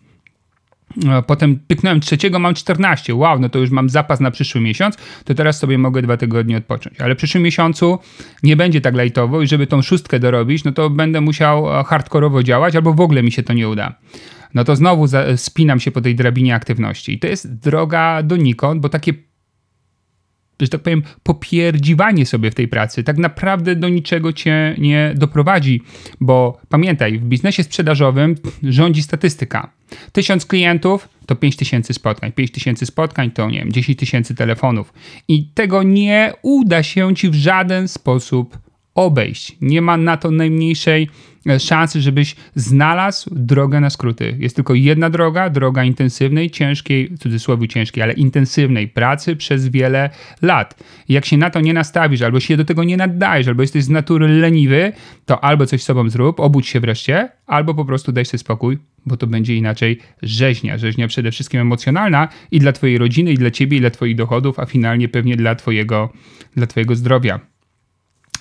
Potem 1.27 1.60
pyknąłem 1.67 2.00
trzeciego, 2.00 2.39
mam 2.39 2.53
14. 2.53 3.15
Wow, 3.15 3.39
no 3.39 3.50
to 3.50 3.60
już 3.60 3.69
mam 3.69 3.89
zapas 3.89 4.19
na 4.19 4.31
przyszły 4.31 4.62
miesiąc, 4.62 4.98
to 5.25 5.34
teraz 5.34 5.60
sobie 5.60 5.77
mogę 5.77 6.01
dwa 6.01 6.17
tygodnie 6.17 6.58
odpocząć. 6.58 7.01
Ale 7.01 7.15
w 7.15 7.17
przyszłym 7.17 7.43
miesiącu 7.43 8.00
nie 8.43 8.55
będzie 8.55 8.81
tak 8.81 8.96
lajtowo 8.96 9.41
i 9.41 9.48
żeby 9.48 9.67
tą 9.67 9.81
szóstkę 9.81 10.19
dorobić, 10.19 10.63
no 10.63 10.72
to 10.72 10.89
będę 10.89 11.22
musiał 11.22 11.84
hardkorowo 11.84 12.43
działać 12.43 12.75
albo 12.75 12.93
w 12.93 13.01
ogóle 13.01 13.24
mi 13.24 13.31
się 13.31 13.43
to 13.43 13.53
nie 13.53 13.69
uda. 13.69 13.96
No 14.53 14.63
to 14.63 14.75
znowu 14.75 15.05
spinam 15.36 15.79
się 15.79 15.91
po 15.91 16.01
tej 16.01 16.15
drabinie 16.15 16.55
aktywności. 16.55 17.13
I 17.13 17.19
to 17.19 17.27
jest 17.27 17.60
droga 17.60 18.24
donikąd, 18.24 18.81
bo 18.81 18.89
takie 18.89 19.13
że 20.61 20.69
tak 20.69 20.81
powiem, 20.81 21.03
popierdziwanie 21.23 22.25
sobie 22.25 22.51
w 22.51 22.55
tej 22.55 22.67
pracy 22.67 23.03
tak 23.03 23.17
naprawdę 23.17 23.75
do 23.75 23.89
niczego 23.89 24.33
cię 24.33 24.75
nie 24.77 25.13
doprowadzi, 25.15 25.81
bo 26.21 26.61
pamiętaj, 26.69 27.19
w 27.19 27.23
biznesie 27.23 27.63
sprzedażowym 27.63 28.35
rządzi 28.63 29.03
statystyka. 29.03 29.71
Tysiąc 30.11 30.45
klientów 30.45 31.09
to 31.25 31.35
5 31.35 31.55
tysięcy 31.55 31.93
spotkań, 31.93 32.31
5 32.31 32.51
tysięcy 32.51 32.85
spotkań 32.85 33.31
to 33.31 33.49
nie 33.49 33.59
wiem, 33.59 33.71
10 33.71 33.99
tysięcy 33.99 34.35
telefonów 34.35 34.93
i 35.27 35.47
tego 35.47 35.83
nie 35.83 36.33
uda 36.41 36.83
się 36.83 37.15
ci 37.15 37.29
w 37.29 37.35
żaden 37.35 37.87
sposób 37.87 38.57
obejść. 38.95 39.57
Nie 39.61 39.81
ma 39.81 39.97
na 39.97 40.17
to 40.17 40.31
najmniejszej 40.31 41.09
szansy, 41.60 42.01
żebyś 42.01 42.36
znalazł 42.55 43.29
drogę 43.36 43.79
na 43.79 43.89
skróty. 43.89 44.36
Jest 44.39 44.55
tylko 44.55 44.74
jedna 44.74 45.10
droga, 45.10 45.50
droga 45.50 45.84
intensywnej, 45.84 46.50
ciężkiej, 46.50 47.10
w 47.10 47.19
cudzysłowie 47.19 47.67
ciężkiej, 47.67 48.03
ale 48.03 48.13
intensywnej 48.13 48.88
pracy 48.88 49.36
przez 49.36 49.67
wiele 49.67 50.10
lat. 50.41 50.84
Jak 51.10 51.25
się 51.25 51.38
na 51.38 51.50
to 51.50 51.62
nie 51.62 51.74
nastawisz, 51.74 52.22
albo 52.22 52.39
się 52.39 52.58
do 52.58 52.65
tego 52.65 52.84
nie 52.84 52.98
naddajesz, 52.98 53.48
albo 53.48 53.62
jesteś 53.62 53.84
z 53.84 53.89
natury 53.89 54.27
leniwy, 54.27 54.91
to 55.25 55.43
albo 55.43 55.65
coś 55.65 55.81
z 55.81 55.86
sobą 55.86 56.10
zrób, 56.10 56.39
obudź 56.39 56.67
się 56.67 56.79
wreszcie, 56.79 57.29
albo 57.48 57.74
po 57.74 57.86
prostu 57.86 58.12
daj 58.12 58.25
sobie 58.25 58.39
spokój, 58.39 58.77
bo 59.05 59.17
to 59.17 59.27
będzie 59.27 59.55
inaczej 59.55 60.00
rzeźnia. 60.22 60.77
Rzeźnia 60.77 61.08
przede 61.08 61.31
wszystkim 61.31 61.60
emocjonalna 61.60 62.27
i 62.51 62.60
dla 62.60 62.72
twojej 62.72 62.98
rodziny, 62.98 63.31
i 63.31 63.38
dla 63.38 63.51
ciebie, 63.51 63.77
i 63.77 63.79
dla 63.79 63.89
twoich 63.89 64.15
dochodów, 64.15 64.60
a 64.60 64.65
finalnie 64.65 65.10
pewnie 65.10 65.36
dla 65.36 65.55
twojego, 65.55 66.13
dla 66.55 66.67
twojego 66.67 66.96
zdrowia. 66.96 67.39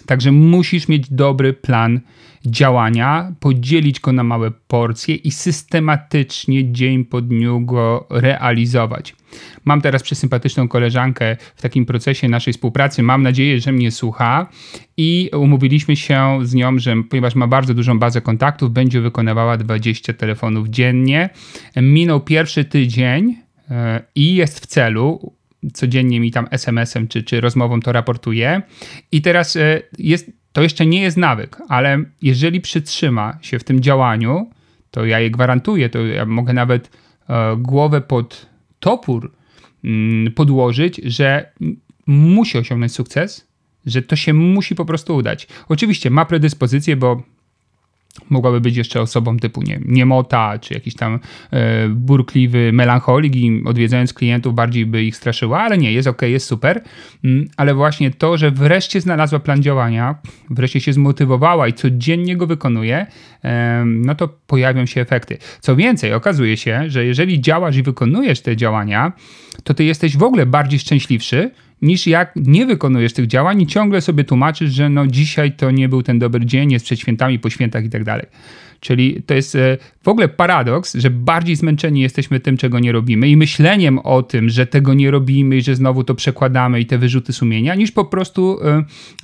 Także 0.06 0.32
musisz 0.32 0.88
mieć 0.88 1.10
dobry 1.10 1.52
plan 1.52 2.00
działania, 2.46 3.32
podzielić 3.40 4.00
go 4.00 4.12
na 4.12 4.24
małe 4.24 4.50
porcje 4.50 5.14
i 5.14 5.30
systematycznie 5.30 6.72
dzień 6.72 7.04
po 7.04 7.20
dniu 7.20 7.60
go 7.60 8.06
realizować. 8.10 9.16
Mam 9.64 9.80
teraz 9.80 10.02
przesympatyczną 10.02 10.68
koleżankę 10.68 11.36
w 11.56 11.62
takim 11.62 11.86
procesie 11.86 12.28
naszej 12.28 12.52
współpracy. 12.52 13.02
Mam 13.02 13.22
nadzieję, 13.22 13.60
że 13.60 13.72
mnie 13.72 13.90
słucha 13.90 14.48
i 14.96 15.30
umówiliśmy 15.32 15.96
się 15.96 16.38
z 16.42 16.54
nią, 16.54 16.78
że 16.78 16.94
ponieważ 17.10 17.34
ma 17.34 17.46
bardzo 17.46 17.74
dużą 17.74 17.98
bazę 17.98 18.20
kontaktów, 18.20 18.72
będzie 18.72 19.00
wykonywała 19.00 19.56
20 19.56 20.12
telefonów 20.12 20.68
dziennie. 20.68 21.30
Minął 21.76 22.20
pierwszy 22.20 22.64
tydzień 22.64 23.36
e, 23.70 24.02
i 24.14 24.34
jest 24.34 24.60
w 24.60 24.66
celu 24.66 25.37
codziennie 25.72 26.20
mi 26.20 26.30
tam 26.30 26.48
SMS-em 26.50 27.08
czy, 27.08 27.22
czy 27.22 27.40
rozmową 27.40 27.80
to 27.80 27.92
raportuje. 27.92 28.62
I 29.12 29.22
teraz 29.22 29.56
e, 29.56 29.82
jest, 29.98 30.30
to 30.52 30.62
jeszcze 30.62 30.86
nie 30.86 31.02
jest 31.02 31.16
nawyk, 31.16 31.56
ale 31.68 32.04
jeżeli 32.22 32.60
przytrzyma 32.60 33.38
się 33.42 33.58
w 33.58 33.64
tym 33.64 33.80
działaniu, 33.80 34.50
to 34.90 35.04
ja 35.04 35.20
je 35.20 35.30
gwarantuję, 35.30 35.88
to 35.88 36.06
ja 36.06 36.26
mogę 36.26 36.52
nawet 36.52 36.90
e, 37.28 37.56
głowę 37.58 38.00
pod 38.00 38.46
topór 38.80 39.32
mm, 39.84 40.32
podłożyć, 40.32 41.00
że 41.04 41.52
musi 42.06 42.58
osiągnąć 42.58 42.92
sukces, 42.92 43.48
że 43.86 44.02
to 44.02 44.16
się 44.16 44.32
musi 44.32 44.74
po 44.74 44.84
prostu 44.84 45.16
udać. 45.16 45.48
Oczywiście 45.68 46.10
ma 46.10 46.24
predyspozycję, 46.24 46.96
bo 46.96 47.22
mogłaby 48.30 48.60
być 48.60 48.76
jeszcze 48.76 49.00
osobą 49.00 49.36
typu 49.36 49.62
nie, 49.62 49.80
niemota, 49.84 50.58
czy 50.58 50.74
jakiś 50.74 50.94
tam 50.94 51.20
e, 51.50 51.88
burkliwy 51.88 52.72
melancholik 52.72 53.36
i 53.36 53.62
odwiedzając 53.64 54.12
klientów 54.12 54.54
bardziej 54.54 54.86
by 54.86 55.04
ich 55.04 55.16
straszyła, 55.16 55.60
ale 55.60 55.78
nie, 55.78 55.92
jest 55.92 56.08
ok, 56.08 56.22
jest 56.22 56.46
super, 56.46 56.82
mm, 57.24 57.48
ale 57.56 57.74
właśnie 57.74 58.10
to, 58.10 58.36
że 58.36 58.50
wreszcie 58.50 59.00
znalazła 59.00 59.38
plan 59.38 59.62
działania, 59.62 60.14
wreszcie 60.50 60.80
się 60.80 60.92
zmotywowała 60.92 61.68
i 61.68 61.72
codziennie 61.72 62.36
go 62.36 62.46
wykonuje, 62.46 63.06
e, 63.44 63.84
no 63.86 64.14
to 64.14 64.28
pojawią 64.28 64.86
się 64.86 65.00
efekty. 65.00 65.38
Co 65.60 65.76
więcej, 65.76 66.12
okazuje 66.12 66.56
się, 66.56 66.84
że 66.86 67.04
jeżeli 67.04 67.40
działasz 67.40 67.76
i 67.76 67.82
wykonujesz 67.82 68.40
te 68.40 68.56
działania, 68.56 69.12
to 69.64 69.74
ty 69.74 69.84
jesteś 69.84 70.16
w 70.16 70.22
ogóle 70.22 70.46
bardziej 70.46 70.78
szczęśliwszy, 70.78 71.50
niż 71.82 72.06
jak 72.06 72.32
nie 72.36 72.66
wykonujesz 72.66 73.12
tych 73.12 73.26
działań 73.26 73.62
i 73.62 73.66
ciągle 73.66 74.00
sobie 74.00 74.24
tłumaczysz, 74.24 74.70
że 74.72 74.88
no 74.88 75.06
dzisiaj 75.06 75.52
to 75.52 75.70
nie 75.70 75.88
był 75.88 76.02
ten 76.02 76.18
dobry 76.18 76.46
dzień, 76.46 76.72
jest 76.72 76.84
przed 76.84 77.00
świętami, 77.00 77.38
po 77.38 77.50
świętach 77.50 77.84
i 77.84 77.90
tak 77.90 78.04
dalej. 78.04 78.26
Czyli 78.80 79.22
to 79.26 79.34
jest 79.34 79.54
e, 79.54 79.78
w 80.02 80.08
ogóle 80.08 80.28
paradoks, 80.28 80.94
że 80.94 81.10
bardziej 81.10 81.56
zmęczeni 81.56 82.00
jesteśmy 82.00 82.40
tym, 82.40 82.56
czego 82.56 82.78
nie 82.78 82.92
robimy 82.92 83.28
i 83.28 83.36
myśleniem 83.36 83.98
o 83.98 84.22
tym, 84.22 84.48
że 84.48 84.66
tego 84.66 84.94
nie 84.94 85.10
robimy 85.10 85.56
i 85.56 85.62
że 85.62 85.74
znowu 85.74 86.04
to 86.04 86.14
przekładamy 86.14 86.80
i 86.80 86.86
te 86.86 86.98
wyrzuty 86.98 87.32
sumienia, 87.32 87.74
niż 87.74 87.92
po 87.92 88.04
prostu 88.04 88.58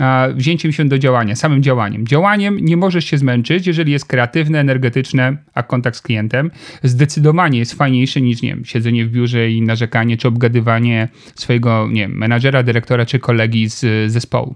e, 0.01 0.33
wzięciem 0.35 0.73
się 0.73 0.85
do 0.85 0.99
działania, 0.99 1.37
samym 1.37 1.63
działaniem. 1.63 2.07
Działaniem 2.07 2.59
nie 2.61 2.77
możesz 2.77 3.05
się 3.05 3.19
zmęczyć, 3.19 3.67
jeżeli 3.67 3.93
jest 3.93 4.07
kreatywne, 4.07 4.61
energetyczne, 4.61 5.37
a 5.55 5.63
kontakt 5.63 5.97
z 5.97 6.03
klientem 6.03 6.51
zdecydowanie 6.83 7.59
jest 7.59 7.75
fajniejszy 7.75 8.21
niż, 8.21 8.43
nie 8.43 8.49
wiem, 8.49 8.65
siedzenie 8.65 9.07
w 9.07 9.11
biurze 9.11 9.51
i 9.51 9.63
narzekanie, 9.63 10.17
czy 10.17 10.29
obgadywanie 10.29 11.09
swojego, 11.35 11.89
nie 11.93 12.01
wiem, 12.01 12.19
menadżera, 12.19 12.63
dyrektora, 12.63 13.07
czy 13.07 13.19
kolegi 13.19 13.69
z 13.69 14.13
zespołu. 14.13 14.55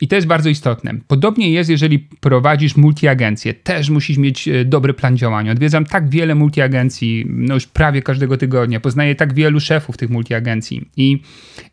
I 0.00 0.08
to 0.08 0.16
jest 0.16 0.26
bardzo 0.26 0.48
istotne. 0.48 0.94
Podobnie 1.08 1.50
jest, 1.50 1.70
jeżeli 1.70 1.98
prowadzisz 1.98 2.76
multiagencję. 2.76 3.54
Też 3.54 3.90
musisz 3.90 4.18
mieć 4.18 4.48
e, 4.48 4.64
dobry 4.64 4.94
plan 4.94 5.16
działania. 5.16 5.52
Odwiedzam 5.52 5.84
tak 5.84 6.08
wiele 6.08 6.34
multiagencji, 6.34 7.26
no 7.28 7.54
już 7.54 7.66
prawie 7.66 8.02
każdego 8.02 8.36
tygodnia. 8.36 8.80
Poznaję 8.80 9.14
tak 9.14 9.34
wielu 9.34 9.60
szefów 9.60 9.96
tych 9.96 10.10
multiagencji. 10.10 10.88
I, 10.96 11.22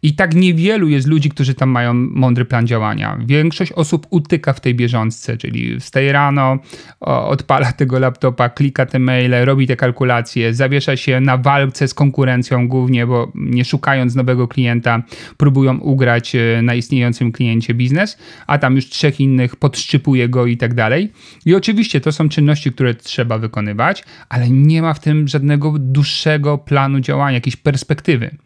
I 0.03 0.13
tak 0.13 0.35
niewielu 0.35 0.87
jest 0.87 1.07
ludzi, 1.07 1.29
którzy 1.29 1.53
tam 1.53 1.69
mają 1.69 1.93
mądry 1.93 2.45
plan 2.45 2.67
działania. 2.67 3.17
Większość 3.25 3.71
osób 3.71 4.07
utyka 4.09 4.53
w 4.53 4.59
tej 4.59 4.75
bieżączce, 4.75 5.37
czyli 5.37 5.79
wstaje 5.79 6.11
rano, 6.11 6.57
odpala 6.99 7.71
tego 7.81 7.99
laptopa, 7.99 8.49
klika 8.49 8.85
te 8.85 8.99
maile, 8.99 9.45
robi 9.45 9.67
te 9.67 9.75
kalkulacje, 9.75 10.53
zawiesza 10.53 10.97
się 10.97 11.19
na 11.19 11.37
walce 11.37 11.87
z 11.87 11.93
konkurencją 11.93 12.67
głównie, 12.67 13.07
bo 13.07 13.31
nie 13.35 13.65
szukając 13.65 14.15
nowego 14.15 14.47
klienta, 14.47 15.03
próbują 15.37 15.77
ugrać 15.77 16.35
e, 16.35 16.61
na 16.61 16.75
istniejącym 16.75 17.31
kliencie 17.31 17.73
biznes 17.73 18.12
a 18.47 18.57
tam 18.57 18.75
już 18.75 18.89
trzech 18.89 19.19
innych 19.19 19.55
podszczypuje 19.55 20.29
go 20.29 20.45
i 20.45 20.57
tak 20.57 20.73
dalej. 20.73 21.11
I 21.45 21.55
oczywiście 21.55 22.01
to 22.01 22.11
są 22.11 22.29
czynności, 22.29 22.71
które 22.71 22.95
trzeba 22.95 23.37
wykonywać, 23.37 24.03
ale 24.29 24.49
nie 24.49 24.81
ma 24.81 24.93
w 24.93 24.99
tym 24.99 25.27
żadnego 25.27 25.75
dłuższego 25.79 26.57
planu 26.57 26.99
działania, 26.99 27.35
jakiejś 27.35 27.55
perspektywy. 27.55 28.37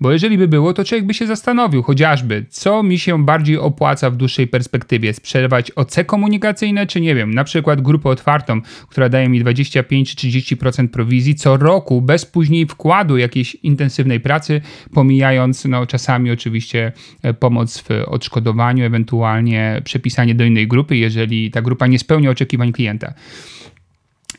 Bo 0.00 0.12
jeżeli 0.12 0.38
by 0.38 0.48
było, 0.48 0.72
to 0.72 0.84
człowiek 0.84 1.06
by 1.06 1.14
się 1.14 1.26
zastanowił 1.26 1.82
chociażby, 1.82 2.46
co 2.48 2.82
mi 2.82 2.98
się 2.98 3.24
bardziej 3.24 3.58
opłaca 3.58 4.10
w 4.10 4.16
dłuższej 4.16 4.46
perspektywie, 4.46 5.14
sprzedawać 5.14 5.70
OC 5.70 5.96
komunikacyjne, 6.06 6.86
czy 6.86 7.00
nie 7.00 7.14
wiem, 7.14 7.34
na 7.34 7.44
przykład 7.44 7.80
grupę 7.80 8.08
otwartą, 8.08 8.60
która 8.88 9.08
daje 9.08 9.28
mi 9.28 9.44
25-30% 9.44 10.88
prowizji 10.88 11.34
co 11.34 11.56
roku, 11.56 12.02
bez 12.02 12.26
później 12.26 12.66
wkładu 12.66 13.16
jakiejś 13.16 13.54
intensywnej 13.54 14.20
pracy, 14.20 14.60
pomijając 14.94 15.64
no, 15.64 15.86
czasami 15.86 16.30
oczywiście 16.30 16.92
e, 17.22 17.34
pomoc 17.34 17.78
w 17.78 17.88
odszkodowaniu, 18.06 18.84
ewentualnie 18.84 19.82
przepisanie 19.84 20.34
do 20.34 20.44
innej 20.44 20.68
grupy, 20.68 20.96
jeżeli 20.96 21.50
ta 21.50 21.62
grupa 21.62 21.86
nie 21.86 21.98
spełnia 21.98 22.30
oczekiwań 22.30 22.72
klienta. 22.72 23.14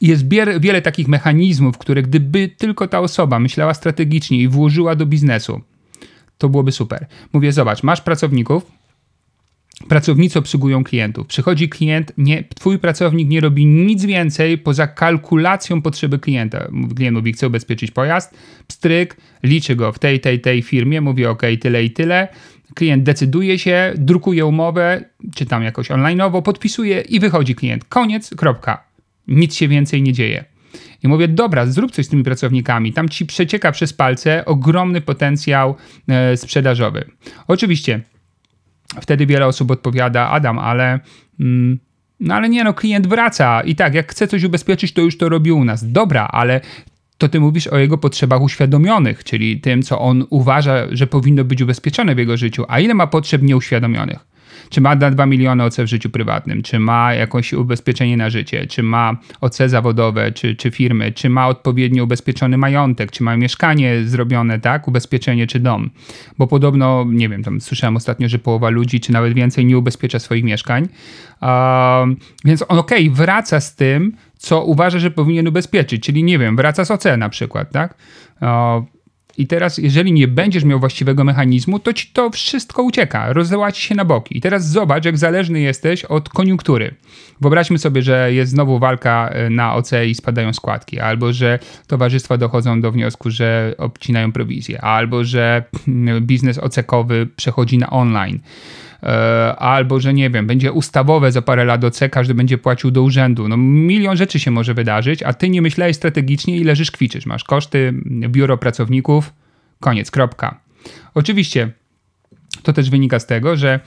Jest 0.01 0.29
wiele 0.59 0.81
takich 0.81 1.07
mechanizmów, 1.07 1.77
które 1.77 2.01
gdyby 2.01 2.49
tylko 2.57 2.87
ta 2.87 2.99
osoba 2.99 3.39
myślała 3.39 3.73
strategicznie 3.73 4.37
i 4.37 4.47
włożyła 4.47 4.95
do 4.95 5.05
biznesu, 5.05 5.61
to 6.37 6.49
byłoby 6.49 6.71
super. 6.71 7.05
Mówię, 7.33 7.51
zobacz, 7.51 7.83
masz 7.83 8.01
pracowników, 8.01 8.71
pracownicy 9.87 10.39
obsługują 10.39 10.83
klientów. 10.83 11.27
Przychodzi 11.27 11.69
klient, 11.69 12.13
nie, 12.17 12.43
twój 12.43 12.79
pracownik 12.79 13.29
nie 13.29 13.41
robi 13.41 13.65
nic 13.65 14.05
więcej 14.05 14.57
poza 14.57 14.87
kalkulacją 14.87 15.81
potrzeby 15.81 16.19
klienta. 16.19 16.67
Klient 16.95 17.17
mówi, 17.17 17.33
chce 17.33 17.47
ubezpieczyć 17.47 17.91
pojazd, 17.91 18.35
pstryk, 18.67 19.17
liczy 19.43 19.75
go 19.75 19.91
w 19.91 19.99
tej, 19.99 20.19
tej, 20.19 20.41
tej 20.41 20.61
firmie, 20.61 21.01
mówi 21.01 21.25
ok, 21.25 21.41
tyle 21.61 21.83
i 21.83 21.91
tyle. 21.91 22.27
Klient 22.75 23.03
decyduje 23.03 23.59
się, 23.59 23.93
drukuje 23.97 24.45
umowę, 24.45 25.03
czy 25.35 25.45
tam 25.45 25.63
jakoś 25.63 25.89
online'owo, 25.89 26.41
podpisuje 26.41 27.01
i 27.01 27.19
wychodzi 27.19 27.55
klient. 27.55 27.85
Koniec, 27.85 28.29
kropka. 28.35 28.90
Nic 29.31 29.55
się 29.55 29.67
więcej 29.67 30.01
nie 30.01 30.13
dzieje. 30.13 30.45
I 31.03 31.07
mówię, 31.07 31.27
dobra, 31.27 31.65
zrób 31.65 31.91
coś 31.91 32.05
z 32.05 32.09
tymi 32.09 32.23
pracownikami. 32.23 32.93
Tam 32.93 33.09
ci 33.09 33.25
przecieka 33.25 33.71
przez 33.71 33.93
palce 33.93 34.45
ogromny 34.45 35.01
potencjał 35.01 35.75
e, 36.07 36.37
sprzedażowy. 36.37 37.05
Oczywiście, 37.47 38.01
wtedy 39.01 39.25
wiele 39.25 39.45
osób 39.45 39.71
odpowiada, 39.71 40.29
Adam, 40.29 40.59
ale. 40.59 40.99
Mm, 41.39 41.79
no 42.19 42.35
ale 42.35 42.49
nie, 42.49 42.63
no 42.63 42.73
klient 42.73 43.07
wraca 43.07 43.61
i 43.61 43.75
tak, 43.75 43.93
jak 43.93 44.11
chce 44.11 44.27
coś 44.27 44.43
ubezpieczyć, 44.43 44.93
to 44.93 45.01
już 45.01 45.17
to 45.17 45.29
robi 45.29 45.51
u 45.51 45.63
nas. 45.63 45.91
Dobra, 45.91 46.27
ale 46.31 46.61
to 47.17 47.29
ty 47.29 47.39
mówisz 47.39 47.67
o 47.67 47.77
jego 47.77 47.97
potrzebach 47.97 48.41
uświadomionych, 48.41 49.23
czyli 49.23 49.61
tym, 49.61 49.81
co 49.83 49.99
on 49.99 50.25
uważa, 50.29 50.87
że 50.91 51.07
powinno 51.07 51.43
być 51.43 51.61
ubezpieczone 51.61 52.15
w 52.15 52.17
jego 52.17 52.37
życiu, 52.37 52.65
a 52.67 52.79
ile 52.79 52.93
ma 52.93 53.07
potrzeb 53.07 53.41
nieuświadomionych 53.41 54.30
czy 54.71 54.81
ma 54.81 54.95
2 54.95 55.25
miliony 55.25 55.63
OC 55.63 55.77
w 55.77 55.85
życiu 55.85 56.09
prywatnym, 56.09 56.61
czy 56.61 56.79
ma 56.79 57.13
jakieś 57.13 57.53
ubezpieczenie 57.53 58.17
na 58.17 58.29
życie, 58.29 58.67
czy 58.67 58.83
ma 58.83 59.17
OC 59.41 59.57
zawodowe, 59.65 60.31
czy, 60.31 60.55
czy 60.55 60.71
firmy, 60.71 61.11
czy 61.11 61.29
ma 61.29 61.47
odpowiednio 61.47 62.03
ubezpieczony 62.03 62.57
majątek, 62.57 63.11
czy 63.11 63.23
ma 63.23 63.37
mieszkanie 63.37 64.03
zrobione, 64.03 64.59
tak, 64.59 64.87
ubezpieczenie, 64.87 65.47
czy 65.47 65.59
dom. 65.59 65.89
Bo 66.37 66.47
podobno, 66.47 67.05
nie 67.09 67.29
wiem, 67.29 67.43
tam 67.43 67.61
słyszałem 67.61 67.95
ostatnio, 67.95 68.29
że 68.29 68.39
połowa 68.39 68.69
ludzi, 68.69 68.99
czy 68.99 69.11
nawet 69.11 69.33
więcej, 69.33 69.65
nie 69.65 69.77
ubezpiecza 69.77 70.19
swoich 70.19 70.43
mieszkań. 70.43 70.87
Uh, 71.41 71.47
więc 72.45 72.63
on, 72.67 72.79
okej, 72.79 73.07
okay, 73.07 73.15
wraca 73.15 73.59
z 73.59 73.75
tym, 73.75 74.15
co 74.37 74.63
uważa, 74.63 74.99
że 74.99 75.11
powinien 75.11 75.47
ubezpieczyć, 75.47 76.03
czyli 76.03 76.23
nie 76.23 76.39
wiem, 76.39 76.55
wraca 76.55 76.85
z 76.85 76.91
OC 76.91 77.03
na 77.17 77.29
przykład, 77.29 77.71
tak? 77.71 77.95
Uh, 78.41 79.00
i 79.37 79.47
teraz, 79.47 79.77
jeżeli 79.77 80.13
nie 80.13 80.27
będziesz 80.27 80.63
miał 80.63 80.79
właściwego 80.79 81.23
mechanizmu, 81.23 81.79
to 81.79 81.93
ci 81.93 82.07
to 82.13 82.29
wszystko 82.29 82.83
ucieka, 82.83 83.33
ci 83.73 83.81
się 83.81 83.95
na 83.95 84.05
boki. 84.05 84.37
I 84.37 84.41
teraz 84.41 84.69
zobacz, 84.69 85.05
jak 85.05 85.17
zależny 85.17 85.59
jesteś 85.59 86.05
od 86.05 86.29
koniunktury. 86.29 86.95
Wyobraźmy 87.41 87.79
sobie, 87.79 88.01
że 88.01 88.33
jest 88.33 88.51
znowu 88.51 88.79
walka 88.79 89.29
e, 89.29 89.49
na 89.49 89.75
OC 89.75 89.91
i 90.07 90.15
spadają 90.15 90.53
składki, 90.53 90.99
albo 90.99 91.33
że 91.33 91.59
towarzystwa 91.87 92.37
dochodzą 92.37 92.81
do 92.81 92.91
wniosku, 92.91 93.29
że 93.29 93.75
obcinają 93.77 94.31
prowizję, 94.31 94.81
albo 94.81 95.23
że 95.23 95.63
biznes 96.21 96.57
ocekowy 96.57 97.27
przechodzi 97.35 97.77
na 97.77 97.89
online 97.89 98.39
albo 99.57 99.99
że 99.99 100.13
nie 100.13 100.29
wiem, 100.29 100.47
będzie 100.47 100.71
ustawowe 100.71 101.31
za 101.31 101.41
parę 101.41 101.65
lat 101.65 101.81
C, 101.91 102.09
każdy 102.09 102.33
będzie 102.33 102.57
płacił 102.57 102.91
do 102.91 103.03
urzędu. 103.03 103.47
No 103.47 103.57
milion 103.57 104.17
rzeczy 104.17 104.39
się 104.39 104.51
może 104.51 104.73
wydarzyć, 104.73 105.23
a 105.23 105.33
ty 105.33 105.49
nie 105.49 105.61
myślałeś 105.61 105.95
strategicznie 105.95 106.57
i 106.57 106.63
leżysz 106.63 106.91
kwiczysz. 106.91 107.25
Masz 107.25 107.43
koszty, 107.43 107.93
biuro 108.05 108.57
pracowników, 108.57 109.33
koniec, 109.79 110.11
kropka. 110.11 110.59
Oczywiście 111.13 111.71
to 112.63 112.73
też 112.73 112.89
wynika 112.89 113.19
z 113.19 113.25
tego, 113.25 113.55
że 113.55 113.79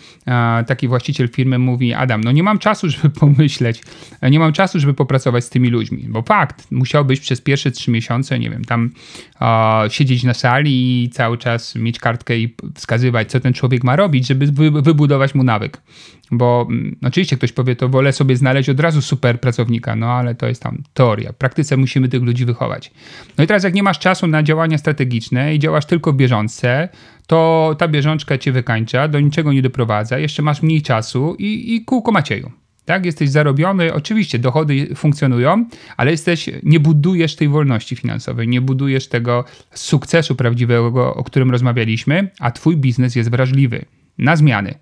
taki 0.66 0.88
właściciel 0.88 1.28
firmy 1.28 1.58
mówi: 1.58 1.94
Adam, 1.94 2.24
no 2.24 2.32
nie 2.32 2.42
mam 2.42 2.58
czasu, 2.58 2.90
żeby 2.90 3.10
pomyśleć, 3.20 3.82
nie 4.22 4.38
mam 4.38 4.52
czasu, 4.52 4.80
żeby 4.80 4.94
popracować 4.94 5.44
z 5.44 5.50
tymi 5.50 5.68
ludźmi. 5.68 6.04
Bo 6.08 6.22
fakt, 6.22 6.66
musiałbyś 6.70 7.20
przez 7.20 7.40
pierwsze 7.40 7.70
trzy 7.70 7.90
miesiące, 7.90 8.38
nie 8.38 8.50
wiem, 8.50 8.64
tam 8.64 8.90
siedzieć 9.88 10.24
na 10.24 10.34
sali 10.34 11.04
i 11.04 11.10
cały 11.10 11.38
czas 11.38 11.74
mieć 11.74 11.98
kartkę 11.98 12.38
i 12.38 12.54
wskazywać, 12.74 13.30
co 13.30 13.40
ten 13.40 13.52
człowiek 13.52 13.84
ma 13.84 13.96
robić, 13.96 14.26
żeby 14.26 14.46
wy, 14.46 14.70
wybudować 14.70 15.34
mu 15.34 15.42
nawyk. 15.42 15.80
Bo 16.30 16.66
mm, 16.70 16.96
oczywiście 17.02 17.36
ktoś 17.36 17.52
powie, 17.52 17.76
to 17.76 17.88
wolę 17.88 18.12
sobie 18.12 18.36
znaleźć 18.36 18.68
od 18.68 18.80
razu 18.80 19.02
super 19.02 19.40
pracownika, 19.40 19.96
no 19.96 20.12
ale 20.12 20.34
to 20.34 20.46
jest 20.46 20.62
tam 20.62 20.82
teoria. 20.94 21.32
W 21.32 21.36
praktyce 21.36 21.76
musimy 21.76 22.08
tych 22.08 22.22
ludzi 22.22 22.44
wychować. 22.44 22.90
No 23.38 23.44
i 23.44 23.46
teraz, 23.46 23.64
jak 23.64 23.74
nie 23.74 23.82
masz 23.82 23.98
czasu 23.98 24.26
na 24.26 24.42
działania 24.42 24.78
strategiczne 24.78 25.54
i 25.54 25.58
działasz 25.58 25.86
tylko 25.86 26.12
w 26.12 26.16
bieżączce, 26.16 26.88
to 27.26 27.74
ta 27.78 27.88
bieżączka 27.88 28.38
cię 28.38 28.52
wykańcza, 28.52 29.08
do 29.08 29.20
niczego 29.20 29.52
nie 29.52 29.62
doprowadza, 29.62 30.18
jeszcze 30.18 30.42
masz 30.42 30.62
mniej 30.62 30.82
czasu 30.82 31.36
i, 31.38 31.74
i 31.74 31.84
kółko 31.84 32.12
Macieju. 32.12 32.50
Tak, 32.84 33.06
jesteś 33.06 33.30
zarobiony, 33.30 33.94
oczywiście 33.94 34.38
dochody 34.38 34.94
funkcjonują, 34.94 35.66
ale 35.96 36.10
jesteś, 36.10 36.50
nie 36.62 36.80
budujesz 36.80 37.36
tej 37.36 37.48
wolności 37.48 37.96
finansowej, 37.96 38.48
nie 38.48 38.60
budujesz 38.60 39.08
tego 39.08 39.44
sukcesu 39.74 40.34
prawdziwego, 40.34 41.14
o 41.14 41.24
którym 41.24 41.50
rozmawialiśmy, 41.50 42.30
a 42.40 42.50
twój 42.50 42.76
biznes 42.76 43.16
jest 43.16 43.30
wrażliwy 43.30 43.84
na 44.18 44.36
zmiany. 44.36 44.74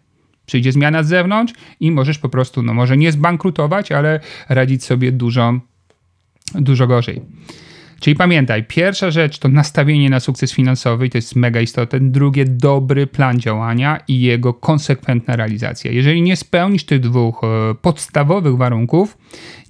Przyjdzie 0.47 0.73
zmiana 0.73 1.03
z 1.03 1.09
zewnątrz 1.09 1.55
i 1.81 1.91
możesz 1.91 2.19
po 2.19 2.29
prostu, 2.29 2.63
no 2.63 2.75
może 2.75 2.97
nie 2.97 3.13
zbankrutować, 3.13 3.93
ale 3.93 4.21
radzić 4.49 4.85
sobie 4.85 5.13
dużo, 5.13 5.61
dużo 6.55 6.87
gorzej. 6.87 7.23
Czyli 8.03 8.17
pamiętaj, 8.17 8.65
pierwsza 8.65 9.11
rzecz 9.11 9.39
to 9.39 9.49
nastawienie 9.49 10.11
na 10.11 10.21
sukces 10.21 10.53
finansowy, 10.53 11.09
to 11.09 11.19
jest 11.19 11.37
mega 11.37 11.61
istotne. 11.61 12.01
Drugie, 12.01 12.45
dobry 12.45 13.07
plan 13.07 13.41
działania 13.41 14.01
i 14.09 14.21
jego 14.21 14.55
konsekwentna 14.55 15.37
realizacja. 15.37 15.93
Jeżeli 15.93 16.23
nie 16.23 16.37
spełnisz 16.37 16.85
tych 16.85 17.01
dwóch 17.01 17.45
e, 17.45 17.75
podstawowych 17.75 18.57
warunków, 18.57 19.19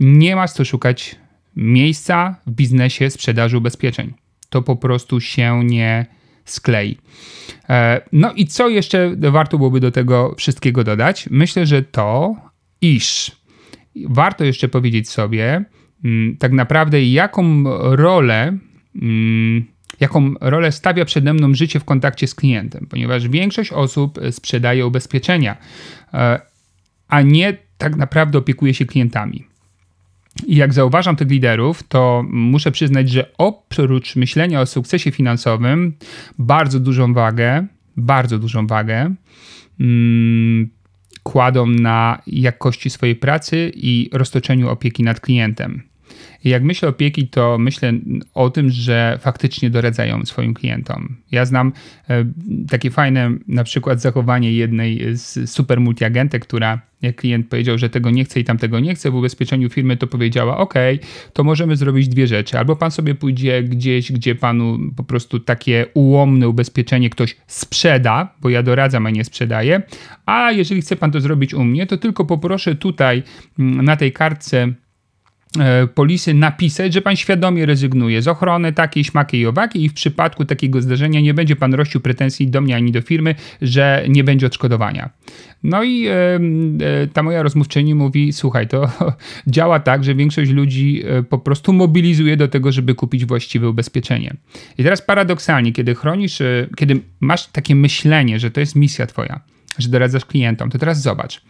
nie 0.01 0.37
masz 0.37 0.51
co 0.51 0.65
szukać 0.65 1.17
miejsca 1.57 2.37
w 2.47 2.51
biznesie 2.51 3.11
sprzedaży 3.11 3.59
ubezpieczeń. 3.59 4.13
To 4.49 4.63
po 4.63 4.77
prostu 4.77 5.21
się 5.21 5.65
nie 5.65 6.07
sklei. 6.45 6.99
E, 7.69 8.01
no 8.13 8.33
i 8.33 8.47
co 8.47 8.69
jeszcze 8.69 9.17
warto 9.17 9.59
byłoby 9.59 9.81
do 9.81 9.91
tego 9.91 10.35
wszystkiego 10.39 10.85
dodać? 10.85 11.29
Myślę, 11.31 11.67
że 11.67 11.83
to, 11.83 12.37
iż 12.81 13.33
warto 14.09 14.45
jeszcze 14.45 14.69
powiedzieć 14.69 15.11
sobie, 15.11 15.65
tak 16.39 16.53
naprawdę 16.53 17.05
jaką 17.05 17.65
rolę, 17.97 18.59
mm, 19.03 19.65
jaką 20.01 20.35
rolę 20.41 20.73
stawia 20.73 21.05
przede 21.05 21.35
mną 21.35 21.55
życie 21.55 21.81
w 21.81 21.85
kontakcie 21.85 22.27
z 22.27 22.35
klientem, 22.35 22.87
ponieważ 22.91 23.29
większość 23.29 23.73
osób 23.73 24.21
sprzedaje 24.31 24.87
ubezpieczenia, 24.87 25.57
e, 26.15 26.41
a 27.09 27.23
nie 27.23 27.57
tak 27.79 27.97
naprawdę 27.97 28.39
opiekuje 28.39 28.75
się 28.75 28.87
klientami. 28.87 29.45
I 30.47 30.57
jak 30.57 30.73
zauważam 30.73 31.17
tych 31.17 31.31
liderów, 31.31 31.83
to 31.83 32.25
muszę 32.29 32.73
przyznać, 32.73 33.11
że 33.11 33.31
oprócz 33.39 34.17
myślenia 34.17 34.61
o 34.61 34.67
sukcesie 34.67 35.11
finansowym, 35.11 35.95
bardzo 36.39 36.81
dużą 36.81 37.15
wagę, 37.15 37.67
bardzo 37.97 38.39
dużą 38.39 38.67
wagę 38.67 39.15
mm, 39.81 40.71
kładą 41.23 41.67
na 41.67 42.23
jakości 42.27 42.91
swojej 42.91 43.17
pracy 43.17 43.73
i 43.75 44.11
roztoczeniu 44.13 44.69
opieki 44.69 45.03
nad 45.03 45.21
klientem. 45.21 45.83
Jak 46.45 46.63
myślę 46.63 46.89
o 46.89 46.91
opieki, 46.91 47.29
to 47.29 47.59
myślę 47.59 47.93
o 48.35 48.51
tym, 48.51 48.71
że 48.71 49.19
faktycznie 49.21 49.71
doradzają 49.71 50.27
swoim 50.27 50.55
klientom. 50.55 51.17
Ja 51.31 51.45
znam 51.45 51.73
e, 52.11 52.25
takie 52.69 52.91
fajne 52.91 53.31
na 53.49 53.65
przykład 53.65 54.01
zachowanie 54.01 54.53
jednej 54.53 55.17
z 55.17 55.51
super 55.51 55.81
multiagentek, 55.81 56.43
która 56.43 56.81
jak 57.03 57.17
klient 57.17 57.49
powiedział, 57.49 57.79
że 57.79 57.91
tego 57.91 58.11
nie 58.11 58.25
chce 58.25 58.41
i 58.41 58.45
tamtego 58.45 58.81
nie 58.81 58.95
chce 58.95 59.11
w 59.11 59.15
ubezpieczeniu 59.15 59.71
firmy, 59.71 59.97
to 59.97 60.07
powiedziała: 60.07 60.57
OK, 60.59 60.75
to 61.33 61.45
możemy 61.45 61.77
zrobić 61.77 62.09
dwie 62.09 62.27
rzeczy. 62.27 62.59
Albo 62.59 62.77
pan 62.77 62.91
sobie 62.91 63.15
pójdzie 63.15 63.63
gdzieś, 63.63 64.13
gdzie 64.13 64.35
panu 64.35 64.79
po 64.97 65.05
prostu 65.05 65.41
takie 65.41 65.87
ułomne 65.95 66.49
ubezpieczenie 66.49 67.11
ktoś 67.11 67.37
sprzeda, 67.47 68.35
bo 68.41 68.51
ja 68.51 68.63
doradzam, 68.63 69.07
a 69.07 69.11
nie 69.11 69.25
sprzedaję. 69.25 69.83
A 70.27 70.53
jeżeli 70.53 70.83
chce 70.83 70.97
pan 70.97 71.11
to 71.11 71.21
zrobić 71.21 71.55
u 71.55 71.65
mnie, 71.65 71.87
to 71.87 71.97
tylko 71.97 72.25
poproszę 72.25 72.75
tutaj 72.75 73.23
mm, 73.59 73.85
na 73.85 73.97
tej 73.97 74.13
kartce 74.13 74.73
polisy 75.95 76.35
napisać, 76.35 76.95
że 76.95 77.03
pan 77.03 77.17
świadomie 77.17 77.67
rezygnuje 77.67 78.23
z 78.23 78.29
ochrony 78.29 78.73
takiej, 78.73 79.05
śmakiej 79.05 79.41
i 79.41 79.47
owakiej 79.47 79.83
i 79.83 79.89
w 79.89 79.95
przypadku 79.95 80.45
takiego 80.45 80.83
zdarzenia 80.83 81.21
nie 81.21 81.35
będzie 81.35 81.57
pan 81.57 81.75
rościł 81.75 82.01
pretensji 82.01 82.49
do 82.49 82.61
mnie 82.61 82.77
ani 82.77 82.93
do 82.93 83.01
firmy, 83.01 83.35
że 83.63 84.05
nie 84.09 84.25
będzie 84.25 84.47
odszkodowania. 84.47 85.11
No 85.63 85.83
i 85.83 86.07
e, 86.07 86.13
e, 86.13 86.39
ta 87.13 87.23
moja 87.23 87.43
rozmówczyni 87.43 87.95
mówi, 87.95 88.33
słuchaj, 88.33 88.69
to 88.69 88.91
działa 89.47 89.81
tak, 89.81 90.05
że 90.05 90.15
większość 90.15 90.51
ludzi 90.51 91.03
e, 91.07 91.23
po 91.23 91.39
prostu 91.39 91.73
mobilizuje 91.73 92.37
do 92.37 92.49
tego, 92.49 92.73
żeby 92.73 92.95
kupić 92.95 93.25
właściwe 93.25 93.69
ubezpieczenie. 93.69 94.37
I 94.79 94.83
teraz 94.83 95.03
paradoksalnie, 95.03 95.73
kiedy 95.73 95.95
chronisz, 95.95 96.41
e, 96.41 96.67
kiedy 96.77 97.01
masz 97.21 97.47
takie 97.47 97.75
myślenie, 97.75 98.39
że 98.39 98.51
to 98.51 98.61
jest 98.61 98.77
misja 98.77 99.07
twoja, 99.07 99.41
że 99.79 99.89
doradzasz 99.89 100.25
klientom, 100.25 100.71
to 100.71 100.79
teraz 100.79 101.03
zobacz 101.03 101.43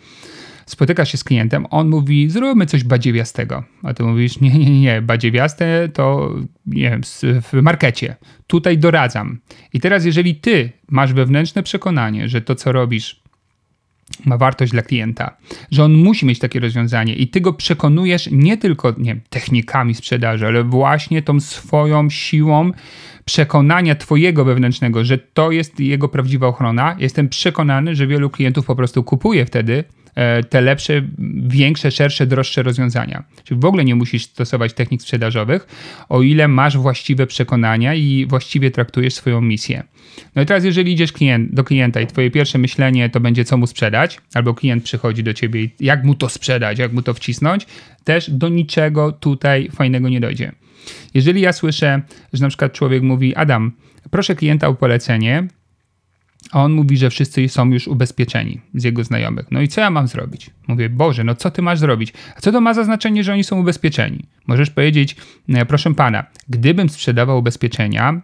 spotykasz 0.66 1.12
się 1.12 1.18
z 1.18 1.24
klientem, 1.24 1.66
on 1.70 1.88
mówi, 1.88 2.30
zróbmy 2.30 2.66
coś 2.66 2.84
badziewiastego. 2.84 3.64
A 3.82 3.94
ty 3.94 4.02
mówisz, 4.02 4.40
nie, 4.40 4.50
nie, 4.50 4.80
nie, 4.80 5.02
badziewiaste 5.02 5.88
to 5.88 6.34
nie 6.66 6.90
wiem, 6.90 7.00
w 7.42 7.52
markecie. 7.62 8.16
Tutaj 8.46 8.78
doradzam. 8.78 9.38
I 9.72 9.80
teraz, 9.80 10.04
jeżeli 10.04 10.34
ty 10.34 10.72
masz 10.88 11.12
wewnętrzne 11.12 11.62
przekonanie, 11.62 12.28
że 12.28 12.40
to, 12.40 12.54
co 12.54 12.72
robisz, 12.72 13.22
ma 14.24 14.38
wartość 14.38 14.72
dla 14.72 14.82
klienta, 14.82 15.36
że 15.70 15.84
on 15.84 15.92
musi 15.92 16.26
mieć 16.26 16.38
takie 16.38 16.60
rozwiązanie 16.60 17.14
i 17.14 17.28
ty 17.28 17.40
go 17.40 17.52
przekonujesz 17.52 18.28
nie 18.32 18.56
tylko 18.56 18.94
nie 18.98 19.16
technikami 19.30 19.94
sprzedaży, 19.94 20.46
ale 20.46 20.64
właśnie 20.64 21.22
tą 21.22 21.40
swoją 21.40 22.10
siłą 22.10 22.72
przekonania 23.24 23.94
twojego 23.94 24.44
wewnętrznego, 24.44 25.04
że 25.04 25.18
to 25.18 25.50
jest 25.50 25.80
jego 25.80 26.08
prawdziwa 26.08 26.46
ochrona. 26.46 26.96
Jestem 26.98 27.28
przekonany, 27.28 27.96
że 27.96 28.06
wielu 28.06 28.30
klientów 28.30 28.66
po 28.66 28.76
prostu 28.76 29.04
kupuje 29.04 29.46
wtedy 29.46 29.84
te 30.50 30.60
lepsze, 30.60 31.02
większe, 31.46 31.90
szersze, 31.90 32.26
droższe 32.26 32.62
rozwiązania. 32.62 33.24
Czyli 33.44 33.60
w 33.60 33.64
ogóle 33.64 33.84
nie 33.84 33.94
musisz 33.94 34.24
stosować 34.24 34.72
technik 34.72 35.02
sprzedażowych, 35.02 35.66
o 36.08 36.22
ile 36.22 36.48
masz 36.48 36.78
właściwe 36.78 37.26
przekonania 37.26 37.94
i 37.94 38.26
właściwie 38.28 38.70
traktujesz 38.70 39.14
swoją 39.14 39.40
misję. 39.40 39.82
No 40.34 40.42
i 40.42 40.46
teraz, 40.46 40.64
jeżeli 40.64 40.92
idziesz 40.92 41.12
klient, 41.12 41.54
do 41.54 41.64
klienta 41.64 42.00
i 42.00 42.06
twoje 42.06 42.30
pierwsze 42.30 42.58
myślenie 42.58 43.10
to 43.10 43.20
będzie, 43.20 43.44
co 43.44 43.56
mu 43.56 43.66
sprzedać, 43.66 44.18
albo 44.34 44.54
klient 44.54 44.84
przychodzi 44.84 45.22
do 45.22 45.34
ciebie 45.34 45.62
i 45.62 45.70
jak 45.80 46.04
mu 46.04 46.14
to 46.14 46.28
sprzedać, 46.28 46.78
jak 46.78 46.92
mu 46.92 47.02
to 47.02 47.14
wcisnąć, 47.14 47.66
też 48.04 48.30
do 48.30 48.48
niczego 48.48 49.12
tutaj 49.12 49.68
fajnego 49.74 50.08
nie 50.08 50.20
dojdzie. 50.20 50.52
Jeżeli 51.14 51.40
ja 51.40 51.52
słyszę, 51.52 52.02
że 52.32 52.42
na 52.42 52.48
przykład 52.48 52.72
człowiek 52.72 53.02
mówi, 53.02 53.34
Adam, 53.36 53.72
proszę 54.10 54.34
klienta 54.34 54.68
o 54.68 54.74
polecenie, 54.74 55.46
a 56.50 56.62
on 56.62 56.72
mówi, 56.72 56.96
że 56.96 57.10
wszyscy 57.10 57.48
są 57.48 57.70
już 57.70 57.88
ubezpieczeni 57.88 58.60
z 58.74 58.84
jego 58.84 59.04
znajomych. 59.04 59.46
No 59.50 59.60
i 59.60 59.68
co 59.68 59.80
ja 59.80 59.90
mam 59.90 60.08
zrobić? 60.08 60.50
Mówię, 60.68 60.90
Boże, 60.90 61.24
no 61.24 61.34
co 61.34 61.50
ty 61.50 61.62
masz 61.62 61.78
zrobić? 61.78 62.12
A 62.36 62.40
co 62.40 62.52
to 62.52 62.60
ma 62.60 62.74
za 62.74 62.84
znaczenie, 62.84 63.24
że 63.24 63.32
oni 63.32 63.44
są 63.44 63.60
ubezpieczeni? 63.60 64.24
Możesz 64.46 64.70
powiedzieć, 64.70 65.16
no, 65.48 65.66
proszę 65.66 65.94
pana, 65.94 66.24
gdybym 66.48 66.88
sprzedawał 66.88 67.38
ubezpieczenia, 67.38 68.22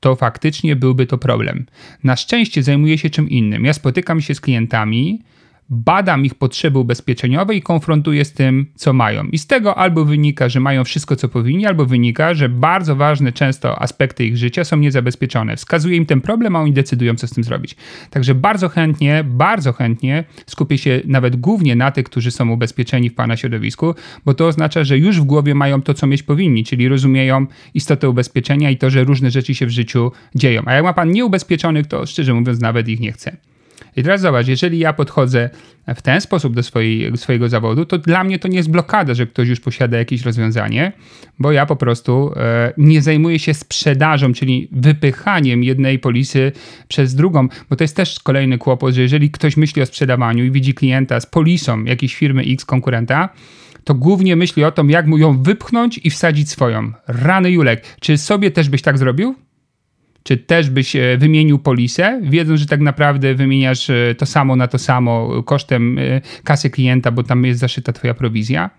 to 0.00 0.16
faktycznie 0.16 0.76
byłby 0.76 1.06
to 1.06 1.18
problem. 1.18 1.66
Na 2.04 2.16
szczęście 2.16 2.62
zajmuję 2.62 2.98
się 2.98 3.10
czym 3.10 3.30
innym. 3.30 3.64
Ja 3.64 3.72
spotykam 3.72 4.20
się 4.20 4.34
z 4.34 4.40
klientami, 4.40 5.22
badam 5.70 6.24
ich 6.24 6.34
potrzeby 6.34 6.78
ubezpieczeniowe 6.78 7.54
i 7.54 7.62
konfrontuję 7.62 8.24
z 8.24 8.32
tym, 8.32 8.66
co 8.74 8.92
mają. 8.92 9.24
I 9.24 9.38
z 9.38 9.46
tego 9.46 9.78
albo 9.78 10.04
wynika, 10.04 10.48
że 10.48 10.60
mają 10.60 10.84
wszystko, 10.84 11.16
co 11.16 11.28
powinni, 11.28 11.66
albo 11.66 11.86
wynika, 11.86 12.34
że 12.34 12.48
bardzo 12.48 12.96
ważne 12.96 13.32
często 13.32 13.82
aspekty 13.82 14.24
ich 14.24 14.36
życia 14.36 14.64
są 14.64 14.76
niezabezpieczone. 14.76 15.56
Wskazuję 15.56 15.96
im 15.96 16.06
ten 16.06 16.20
problem, 16.20 16.56
a 16.56 16.60
oni 16.60 16.72
decydują, 16.72 17.14
co 17.14 17.26
z 17.26 17.30
tym 17.30 17.44
zrobić. 17.44 17.76
Także 18.10 18.34
bardzo 18.34 18.68
chętnie, 18.68 19.24
bardzo 19.24 19.72
chętnie 19.72 20.24
skupię 20.46 20.78
się 20.78 21.00
nawet 21.04 21.36
głównie 21.36 21.76
na 21.76 21.90
tych, 21.90 22.04
którzy 22.04 22.30
są 22.30 22.50
ubezpieczeni 22.50 23.10
w 23.10 23.14
Pana 23.14 23.36
środowisku, 23.36 23.94
bo 24.24 24.34
to 24.34 24.46
oznacza, 24.46 24.84
że 24.84 24.98
już 24.98 25.20
w 25.20 25.24
głowie 25.24 25.54
mają 25.54 25.82
to, 25.82 25.94
co 25.94 26.06
mieć 26.06 26.22
powinni, 26.22 26.64
czyli 26.64 26.88
rozumieją 26.88 27.46
istotę 27.74 28.08
ubezpieczenia 28.08 28.70
i 28.70 28.76
to, 28.76 28.90
że 28.90 29.04
różne 29.04 29.30
rzeczy 29.30 29.54
się 29.54 29.66
w 29.66 29.70
życiu 29.70 30.12
dzieją. 30.34 30.62
A 30.66 30.74
jak 30.74 30.84
ma 30.84 30.92
Pan 30.92 31.10
nieubezpieczonych, 31.10 31.86
to 31.86 32.06
szczerze 32.06 32.34
mówiąc 32.34 32.60
nawet 32.60 32.88
ich 32.88 33.00
nie 33.00 33.12
chce. 33.12 33.49
I 33.96 34.02
teraz 34.02 34.20
zobacz, 34.20 34.48
jeżeli 34.48 34.78
ja 34.78 34.92
podchodzę 34.92 35.50
w 35.94 36.02
ten 36.02 36.20
sposób 36.20 36.54
do 36.54 36.62
swojej, 36.62 37.16
swojego 37.16 37.48
zawodu, 37.48 37.84
to 37.84 37.98
dla 37.98 38.24
mnie 38.24 38.38
to 38.38 38.48
nie 38.48 38.56
jest 38.56 38.70
blokada, 38.70 39.14
że 39.14 39.26
ktoś 39.26 39.48
już 39.48 39.60
posiada 39.60 39.98
jakieś 39.98 40.22
rozwiązanie, 40.22 40.92
bo 41.38 41.52
ja 41.52 41.66
po 41.66 41.76
prostu 41.76 42.32
e, 42.36 42.72
nie 42.78 43.02
zajmuję 43.02 43.38
się 43.38 43.54
sprzedażą, 43.54 44.32
czyli 44.32 44.68
wypychaniem 44.72 45.64
jednej 45.64 45.98
polisy 45.98 46.52
przez 46.88 47.14
drugą, 47.14 47.48
bo 47.70 47.76
to 47.76 47.84
jest 47.84 47.96
też 47.96 48.20
kolejny 48.20 48.58
kłopot, 48.58 48.94
że 48.94 49.02
jeżeli 49.02 49.30
ktoś 49.30 49.56
myśli 49.56 49.82
o 49.82 49.86
sprzedawaniu 49.86 50.44
i 50.44 50.50
widzi 50.50 50.74
klienta 50.74 51.20
z 51.20 51.26
polisą 51.26 51.84
jakiejś 51.84 52.14
firmy 52.14 52.42
X 52.42 52.64
konkurenta, 52.64 53.28
to 53.84 53.94
głównie 53.94 54.36
myśli 54.36 54.64
o 54.64 54.72
tym, 54.72 54.90
jak 54.90 55.06
mu 55.06 55.18
ją 55.18 55.42
wypchnąć 55.42 56.00
i 56.04 56.10
wsadzić 56.10 56.50
swoją. 56.50 56.92
Rany 57.06 57.50
Julek, 57.50 57.96
czy 58.00 58.18
sobie 58.18 58.50
też 58.50 58.68
byś 58.68 58.82
tak 58.82 58.98
zrobił? 58.98 59.34
Czy 60.22 60.36
też 60.36 60.70
byś 60.70 60.96
e, 60.96 61.18
wymienił 61.18 61.58
polisę, 61.58 62.20
wiedząc, 62.24 62.60
że 62.60 62.66
tak 62.66 62.80
naprawdę 62.80 63.34
wymieniasz 63.34 63.90
e, 63.90 64.14
to 64.18 64.26
samo 64.26 64.56
na 64.56 64.68
to 64.68 64.78
samo 64.78 65.42
kosztem 65.42 65.98
e, 65.98 66.20
kasy 66.44 66.70
klienta, 66.70 67.10
bo 67.10 67.22
tam 67.22 67.44
jest 67.44 67.60
zaszyta 67.60 67.92
twoja 67.92 68.14
prowizja? 68.14 68.70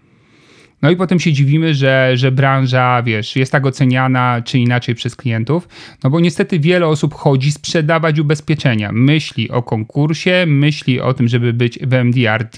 No 0.82 0.92
i 0.92 0.96
potem 0.96 1.20
się 1.20 1.34
dziwimy, 1.34 1.74
że, 1.74 2.12
że 2.16 2.32
branża, 2.32 3.04
wiesz, 3.04 3.36
jest 3.36 3.52
tak 3.52 3.66
oceniana 3.66 4.42
czy 4.46 4.60
inaczej 4.60 4.96
przez 4.96 5.16
klientów, 5.16 5.68
no 6.04 6.10
bo 6.10 6.20
niestety 6.20 6.60
wiele 6.60 6.88
osób 6.88 7.14
chodzi 7.14 7.52
sprzedawać 7.52 8.20
ubezpieczenia. 8.20 8.92
Myśli 8.92 9.52
o 9.52 9.64
konkursie, 9.64 10.46
myśli 10.48 11.02
o 11.02 11.14
tym, 11.14 11.28
żeby 11.28 11.54
być 11.54 11.80
w 11.80 11.94
MDRT, 11.94 12.58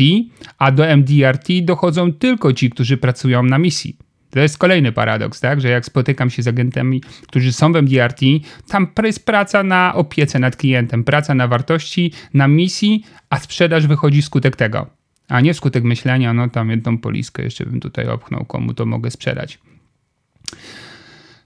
a 0.57 0.71
do 0.71 0.87
MDRT 0.97 1.47
dochodzą 1.61 2.13
tylko 2.13 2.53
ci, 2.53 2.69
którzy 2.69 2.97
pracują 2.97 3.43
na 3.43 3.57
misji. 3.57 3.97
To 4.33 4.39
jest 4.39 4.57
kolejny 4.57 4.91
paradoks, 4.91 5.39
tak? 5.39 5.61
że 5.61 5.69
jak 5.69 5.85
spotykam 5.85 6.29
się 6.29 6.43
z 6.43 6.47
agentami, 6.47 7.01
którzy 7.27 7.53
są 7.53 7.73
w 7.73 7.75
MDRT, 7.75 8.21
tam 8.67 8.87
jest 9.03 9.25
praca 9.25 9.63
na 9.63 9.93
opiece 9.95 10.39
nad 10.39 10.55
klientem, 10.55 11.03
praca 11.03 11.35
na 11.35 11.47
wartości, 11.47 12.11
na 12.33 12.47
misji, 12.47 13.05
a 13.29 13.39
sprzedaż 13.39 13.87
wychodzi 13.87 14.21
skutek 14.21 14.55
tego. 14.55 14.87
A 15.27 15.41
nie 15.41 15.53
wskutek 15.53 15.83
myślenia, 15.83 16.33
no 16.33 16.49
tam 16.49 16.69
jedną 16.69 16.97
poliskę 16.97 17.43
jeszcze 17.43 17.65
bym 17.65 17.79
tutaj 17.79 18.07
opchnął, 18.07 18.45
komu 18.45 18.73
to 18.73 18.85
mogę 18.85 19.11
sprzedać. 19.11 19.59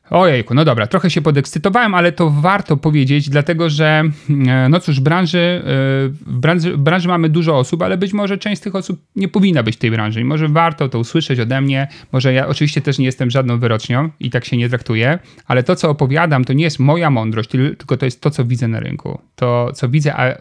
Ojejku, 0.09 0.53
no 0.53 0.65
dobra, 0.65 0.87
trochę 0.87 1.09
się 1.09 1.21
podekscytowałem, 1.21 1.95
ale 1.95 2.11
to 2.11 2.29
warto 2.29 2.77
powiedzieć, 2.77 3.29
dlatego 3.29 3.69
że, 3.69 4.03
e, 4.47 4.69
no 4.69 4.79
cóż, 4.79 4.99
branży, 4.99 5.37
e, 5.37 5.63
w 6.09 6.37
branży, 6.39 6.73
w 6.73 6.77
branży 6.77 7.07
mamy 7.07 7.29
dużo 7.29 7.57
osób, 7.57 7.81
ale 7.81 7.97
być 7.97 8.13
może 8.13 8.37
część 8.37 8.61
z 8.61 8.63
tych 8.63 8.75
osób 8.75 9.01
nie 9.15 9.27
powinna 9.27 9.63
być 9.63 9.75
w 9.75 9.79
tej 9.79 9.91
branży 9.91 10.21
i 10.21 10.23
może 10.23 10.47
warto 10.47 10.89
to 10.89 10.99
usłyszeć 10.99 11.39
ode 11.39 11.61
mnie. 11.61 11.87
Może 12.11 12.33
ja 12.33 12.47
oczywiście 12.47 12.81
też 12.81 12.99
nie 12.99 13.05
jestem 13.05 13.31
żadną 13.31 13.59
wyrocznią 13.59 14.09
i 14.19 14.29
tak 14.29 14.45
się 14.45 14.57
nie 14.57 14.69
traktuję, 14.69 15.19
ale 15.47 15.63
to, 15.63 15.75
co 15.75 15.89
opowiadam, 15.89 16.45
to 16.45 16.53
nie 16.53 16.63
jest 16.63 16.79
moja 16.79 17.09
mądrość, 17.09 17.49
tylko 17.49 17.97
to 17.97 18.05
jest 18.05 18.21
to, 18.21 18.31
co 18.31 18.45
widzę 18.45 18.67
na 18.67 18.79
rynku. 18.79 19.19
To, 19.35 19.71
co 19.73 19.89
widzę, 19.89 20.15
a 20.15 20.37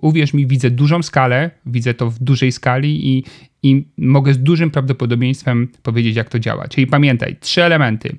uwierz 0.00 0.34
mi, 0.34 0.46
widzę 0.46 0.70
dużą 0.70 1.02
skalę, 1.02 1.50
widzę 1.66 1.94
to 1.94 2.10
w 2.10 2.18
dużej 2.18 2.52
skali 2.52 3.16
i, 3.16 3.24
i 3.66 3.84
mogę 3.98 4.34
z 4.34 4.38
dużym 4.38 4.70
prawdopodobieństwem 4.70 5.68
powiedzieć, 5.82 6.16
jak 6.16 6.28
to 6.28 6.38
działa. 6.38 6.68
Czyli 6.68 6.86
pamiętaj, 6.86 7.36
trzy 7.40 7.62
elementy. 7.62 8.16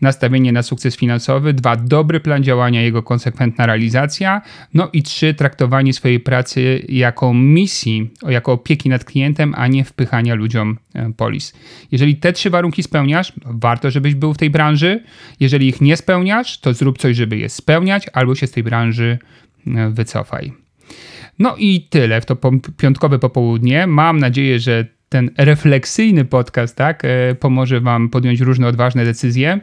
Nastawienie 0.00 0.52
na 0.52 0.62
sukces 0.62 0.96
finansowy, 0.96 1.52
dwa, 1.52 1.76
dobry 1.76 2.20
plan 2.20 2.42
działania, 2.42 2.82
jego 2.82 3.02
konsekwentna 3.02 3.66
realizacja, 3.66 4.42
no 4.74 4.88
i 4.92 5.02
trzy, 5.02 5.34
traktowanie 5.34 5.92
swojej 5.92 6.20
pracy 6.20 6.82
jako 6.88 7.34
misji, 7.34 8.10
jako 8.28 8.52
opieki 8.52 8.88
nad 8.88 9.04
klientem, 9.04 9.54
a 9.56 9.66
nie 9.66 9.84
wpychania 9.84 10.34
ludziom 10.34 10.78
e, 10.94 11.12
polis. 11.16 11.52
Jeżeli 11.92 12.16
te 12.16 12.32
trzy 12.32 12.50
warunki 12.50 12.82
spełniasz, 12.82 13.32
warto, 13.44 13.90
żebyś 13.90 14.14
był 14.14 14.34
w 14.34 14.38
tej 14.38 14.50
branży. 14.50 15.02
Jeżeli 15.40 15.68
ich 15.68 15.80
nie 15.80 15.96
spełniasz, 15.96 16.58
to 16.58 16.74
zrób 16.74 16.98
coś, 16.98 17.16
żeby 17.16 17.36
je 17.38 17.48
spełniać, 17.48 18.06
albo 18.12 18.34
się 18.34 18.46
z 18.46 18.50
tej 18.50 18.62
branży 18.62 19.18
e, 19.66 19.90
wycofaj. 19.90 20.61
No 21.38 21.56
i 21.58 21.86
tyle 21.90 22.20
w 22.20 22.26
to 22.26 22.36
piątkowe 22.76 23.18
popołudnie. 23.18 23.86
Mam 23.86 24.18
nadzieję, 24.18 24.58
że 24.58 24.86
ten 25.12 25.30
refleksyjny 25.38 26.24
podcast, 26.24 26.76
tak, 26.76 27.04
e, 27.04 27.34
pomoże 27.34 27.80
Wam 27.80 28.08
podjąć 28.08 28.40
różne 28.40 28.66
odważne 28.66 29.04
decyzje. 29.04 29.60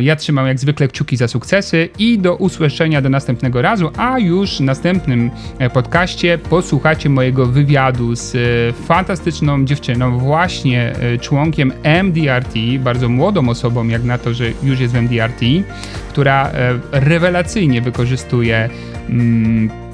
Ja 0.00 0.16
trzymam 0.16 0.46
jak 0.46 0.58
zwykle 0.58 0.88
kciuki 0.88 1.16
za 1.16 1.28
sukcesy 1.28 1.88
i 1.98 2.18
do 2.18 2.36
usłyszenia 2.36 3.02
do 3.02 3.08
następnego 3.08 3.62
razu, 3.62 3.90
a 3.96 4.18
już 4.18 4.56
w 4.56 4.60
następnym 4.60 5.30
e, 5.58 5.70
podcaście 5.70 6.38
posłuchacie 6.38 7.08
mojego 7.08 7.46
wywiadu 7.46 8.16
z 8.16 8.34
e, 8.34 8.38
fantastyczną 8.72 9.64
dziewczyną, 9.64 10.18
właśnie 10.18 10.92
członkiem 11.20 11.72
MDRT, 12.02 12.54
bardzo 12.78 13.08
młodą 13.08 13.48
osobą, 13.48 13.88
jak 13.88 14.04
na 14.04 14.18
to, 14.18 14.34
że 14.34 14.44
już 14.62 14.80
jest 14.80 14.94
w 14.94 14.96
MDRT, 14.96 15.40
która 16.08 16.50
rewelacyjnie 16.92 17.82
wykorzystuje 17.82 18.68
mm, 19.08 19.85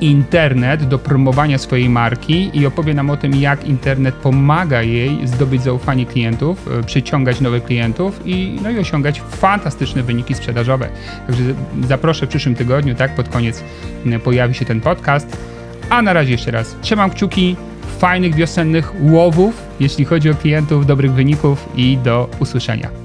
internet 0.00 0.84
do 0.84 0.98
promowania 0.98 1.58
swojej 1.58 1.88
marki 1.88 2.50
i 2.54 2.66
opowie 2.66 2.94
nam 2.94 3.10
o 3.10 3.16
tym, 3.16 3.34
jak 3.34 3.64
internet 3.64 4.14
pomaga 4.14 4.82
jej 4.82 5.26
zdobyć 5.26 5.62
zaufanie 5.62 6.06
klientów, 6.06 6.68
e, 6.78 6.82
przyciągać 6.82 7.40
nowych 7.40 7.64
klientów 7.64 8.20
i, 8.24 8.58
no 8.62 8.70
i 8.70 8.78
osiągać 8.78 9.20
fantastyczne 9.20 10.02
wyniki 10.02 10.34
sprzedażowe. 10.34 10.88
Także 11.26 11.42
zaproszę 11.88 12.26
w 12.26 12.28
przyszłym 12.28 12.54
tygodniu, 12.54 12.94
tak, 12.94 13.14
pod 13.14 13.28
koniec 13.28 13.64
pojawi 14.24 14.54
się 14.54 14.64
ten 14.64 14.80
podcast. 14.80 15.36
A 15.90 16.02
na 16.02 16.12
razie 16.12 16.32
jeszcze 16.32 16.50
raz 16.50 16.76
trzymam 16.80 17.10
kciuki, 17.10 17.56
fajnych 17.98 18.34
wiosennych 18.34 18.92
łowów, 19.02 19.62
jeśli 19.80 20.04
chodzi 20.04 20.30
o 20.30 20.34
klientów, 20.34 20.86
dobrych 20.86 21.12
wyników 21.12 21.68
i 21.76 21.98
do 21.98 22.30
usłyszenia. 22.40 23.03